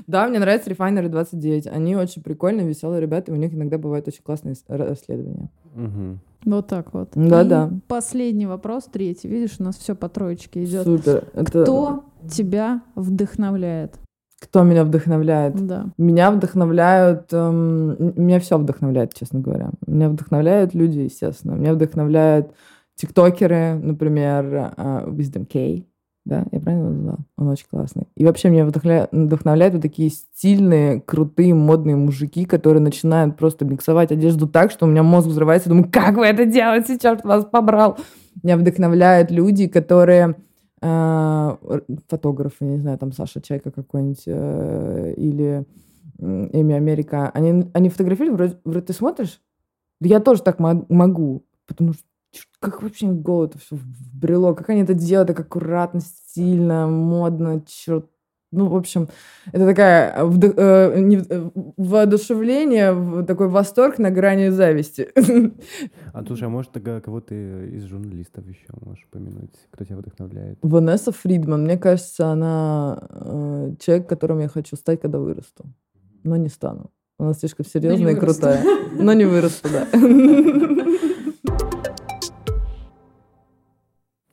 Да, 0.07 0.27
мне 0.27 0.39
нравится 0.39 0.69
Refinery 0.69 1.09
29. 1.09 1.67
Они 1.67 1.95
очень 1.95 2.21
прикольные, 2.21 2.67
веселые 2.67 3.01
ребята, 3.01 3.31
и 3.31 3.33
у 3.33 3.37
них 3.37 3.53
иногда 3.53 3.77
бывают 3.77 4.07
очень 4.07 4.21
классные 4.23 4.55
расследования. 4.67 5.49
Вот 6.45 6.67
так 6.67 6.93
вот. 6.93 7.09
Да-да. 7.15 7.69
И 7.71 7.79
Последний 7.87 8.45
вопрос, 8.45 8.85
третий. 8.85 9.27
Видишь, 9.27 9.55
у 9.59 9.63
нас 9.63 9.75
все 9.75 9.95
по 9.95 10.07
троечке 10.07 10.63
идет. 10.63 10.83
Супер. 10.83 11.23
Это... 11.33 11.63
Кто 11.63 12.03
тебя 12.29 12.83
вдохновляет? 12.95 13.95
Кто 14.39 14.63
меня 14.63 14.83
вдохновляет? 14.83 15.55
Да. 15.65 15.87
Меня 15.97 16.29
вдохновляют... 16.31 17.33
эм, 17.33 18.13
меня 18.15 18.39
все 18.39 18.57
вдохновляет, 18.59 19.13
честно 19.15 19.39
говоря. 19.39 19.71
Меня 19.87 20.09
вдохновляют 20.09 20.75
люди, 20.75 20.99
естественно. 20.99 21.53
Меня 21.53 21.73
вдохновляют 21.73 22.53
тиктокеры, 22.95 23.73
например, 23.75 24.73
э, 24.77 25.05
Wisdom 25.07 25.47
K. 25.51 25.83
Да, 26.27 26.43
я 26.51 26.59
правильно 26.59 26.89
его? 26.89 27.17
Он 27.37 27.47
очень 27.47 27.67
классный. 27.71 28.05
И 28.15 28.25
вообще 28.25 28.49
меня 28.49 28.65
вдохновля- 28.65 29.07
вдохновляют 29.13 29.75
вот 29.75 29.81
такие 29.81 30.09
стильные, 30.09 30.99
крутые, 30.99 31.53
модные 31.53 31.95
мужики, 31.95 32.43
которые 32.43 32.81
начинают 32.81 33.37
просто 33.37 33.63
миксовать 33.63 34.11
одежду 34.11 34.45
так, 34.45 34.71
что 34.71 34.85
у 34.85 34.89
меня 34.89 35.03
мозг 35.03 35.27
взрывается. 35.27 35.69
Думаю, 35.69 35.89
как 35.89 36.17
вы 36.17 36.25
это 36.25 36.45
делаете? 36.45 36.99
Черт 36.99 37.23
вас 37.23 37.45
побрал. 37.45 37.97
Меня 38.43 38.57
вдохновляют 38.57 39.31
люди, 39.31 39.67
которые 39.69 40.35
э, 40.81 41.57
фотографы, 42.09 42.65
не 42.65 42.77
знаю, 42.79 42.97
там 42.97 43.13
Саша 43.13 43.39
Чайка 43.39 43.71
какой-нибудь 43.71 44.23
э, 44.25 45.13
или 45.15 45.65
Эми 46.19 46.73
Америка. 46.73 47.31
Они, 47.33 47.69
они 47.73 47.87
фотографируют, 47.87 48.35
вроде, 48.37 48.57
вроде 48.65 48.85
ты 48.87 48.91
смотришь, 48.91 49.39
да 50.01 50.09
я 50.09 50.19
тоже 50.19 50.41
так 50.43 50.59
мо- 50.59 50.85
могу, 50.89 51.45
потому 51.67 51.93
что 51.93 52.03
как 52.59 52.81
вообще 52.81 53.07
голову 53.07 53.45
это 53.45 53.57
все 53.59 53.75
вбрело, 53.75 54.53
как 54.53 54.69
они 54.69 54.81
это 54.81 54.93
делают, 54.93 55.27
так 55.27 55.39
аккуратно, 55.39 56.01
стильно, 56.01 56.87
модно, 56.87 57.61
черт. 57.65 58.05
Ну, 58.51 58.69
в 58.69 58.75
общем, 58.77 59.09
это 59.51 59.65
такая 59.65 60.23
вдох- 60.23 60.53
э, 60.55 60.99
не 61.01 61.17
э, 61.17 61.49
воодушевление, 61.75 63.25
такой 63.25 63.49
восторг 63.49 63.99
на 63.99 64.09
грани 64.09 64.49
зависти. 64.49 65.09
А 66.13 66.23
слушай, 66.25 66.45
а 66.45 66.49
может 66.49 66.71
тогда 66.71 66.99
кого-то 67.01 67.35
из 67.35 67.83
журналистов 67.83 68.47
еще 68.47 68.65
можешь 68.81 69.05
упомянуть, 69.05 69.53
кто 69.69 69.83
тебя 69.85 69.97
вдохновляет? 69.97 70.57
Ванесса 70.61 71.11
Фридман, 71.11 71.65
мне 71.65 71.77
кажется, 71.77 72.27
она 72.27 73.07
э, 73.11 73.73
человек, 73.79 74.07
которым 74.07 74.39
я 74.39 74.47
хочу 74.47 74.77
стать, 74.77 75.01
когда 75.01 75.19
вырасту. 75.19 75.65
Но 76.23 76.37
не 76.37 76.49
стану. 76.49 76.89
Она 77.19 77.33
слишком 77.33 77.65
серьезная 77.65 78.13
и 78.13 78.15
крутая. 78.15 78.63
Но 78.93 79.13
не 79.13 79.25
вырасту, 79.25 79.67
да. 79.69 79.87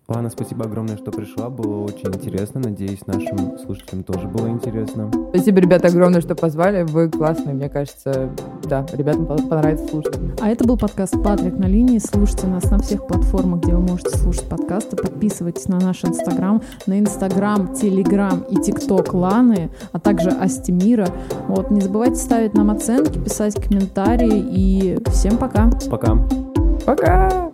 Ладно, 0.06 0.28
спасибо 0.28 0.66
огромное, 0.66 0.98
что 0.98 1.10
пришла. 1.10 1.48
Было 1.48 1.82
очень 1.82 2.08
интересно. 2.08 2.60
Надеюсь, 2.60 3.06
нашим 3.06 3.58
слушателям 3.58 4.04
тоже 4.04 4.28
было 4.28 4.48
интересно. 4.48 5.10
Спасибо, 5.30 5.60
ребята, 5.60 5.88
огромное, 5.88 6.20
что 6.20 6.34
позвали. 6.34 6.82
Вы 6.82 7.08
классные, 7.08 7.54
мне 7.54 7.70
кажется. 7.70 8.28
Да, 8.68 8.84
ребятам 8.92 9.24
по- 9.24 9.38
понравится 9.38 9.86
слушать. 9.88 10.18
А 10.42 10.50
это 10.50 10.66
был 10.66 10.76
подкаст 10.76 11.14
«Патрик 11.22 11.56
на 11.56 11.64
линии». 11.64 11.98
Слушайте 11.98 12.48
нас 12.48 12.70
на 12.70 12.78
всех 12.80 13.06
платформах, 13.06 13.62
где 13.62 13.72
вы 13.74 13.80
можете 13.80 14.18
слушать 14.18 14.46
подкасты. 14.46 14.94
Подписывайтесь 14.96 15.68
на 15.68 15.80
наш 15.80 16.04
Инстаграм, 16.04 16.60
на 16.86 16.98
Инстаграм, 16.98 17.72
Телеграм 17.72 18.40
и 18.50 18.56
ТикТок 18.56 19.14
Ланы, 19.14 19.70
а 19.92 19.98
также 19.98 20.28
Астемира. 20.28 21.08
Вот, 21.48 21.70
не 21.70 21.80
забывайте 21.80 22.16
ставить 22.16 22.52
нам 22.52 22.70
оценки, 22.70 23.18
писать 23.18 23.54
комментарии 23.54 24.44
и 24.50 24.98
всем 25.10 25.38
пока! 25.38 25.70
Пока. 25.90 26.18
Пока! 26.84 27.53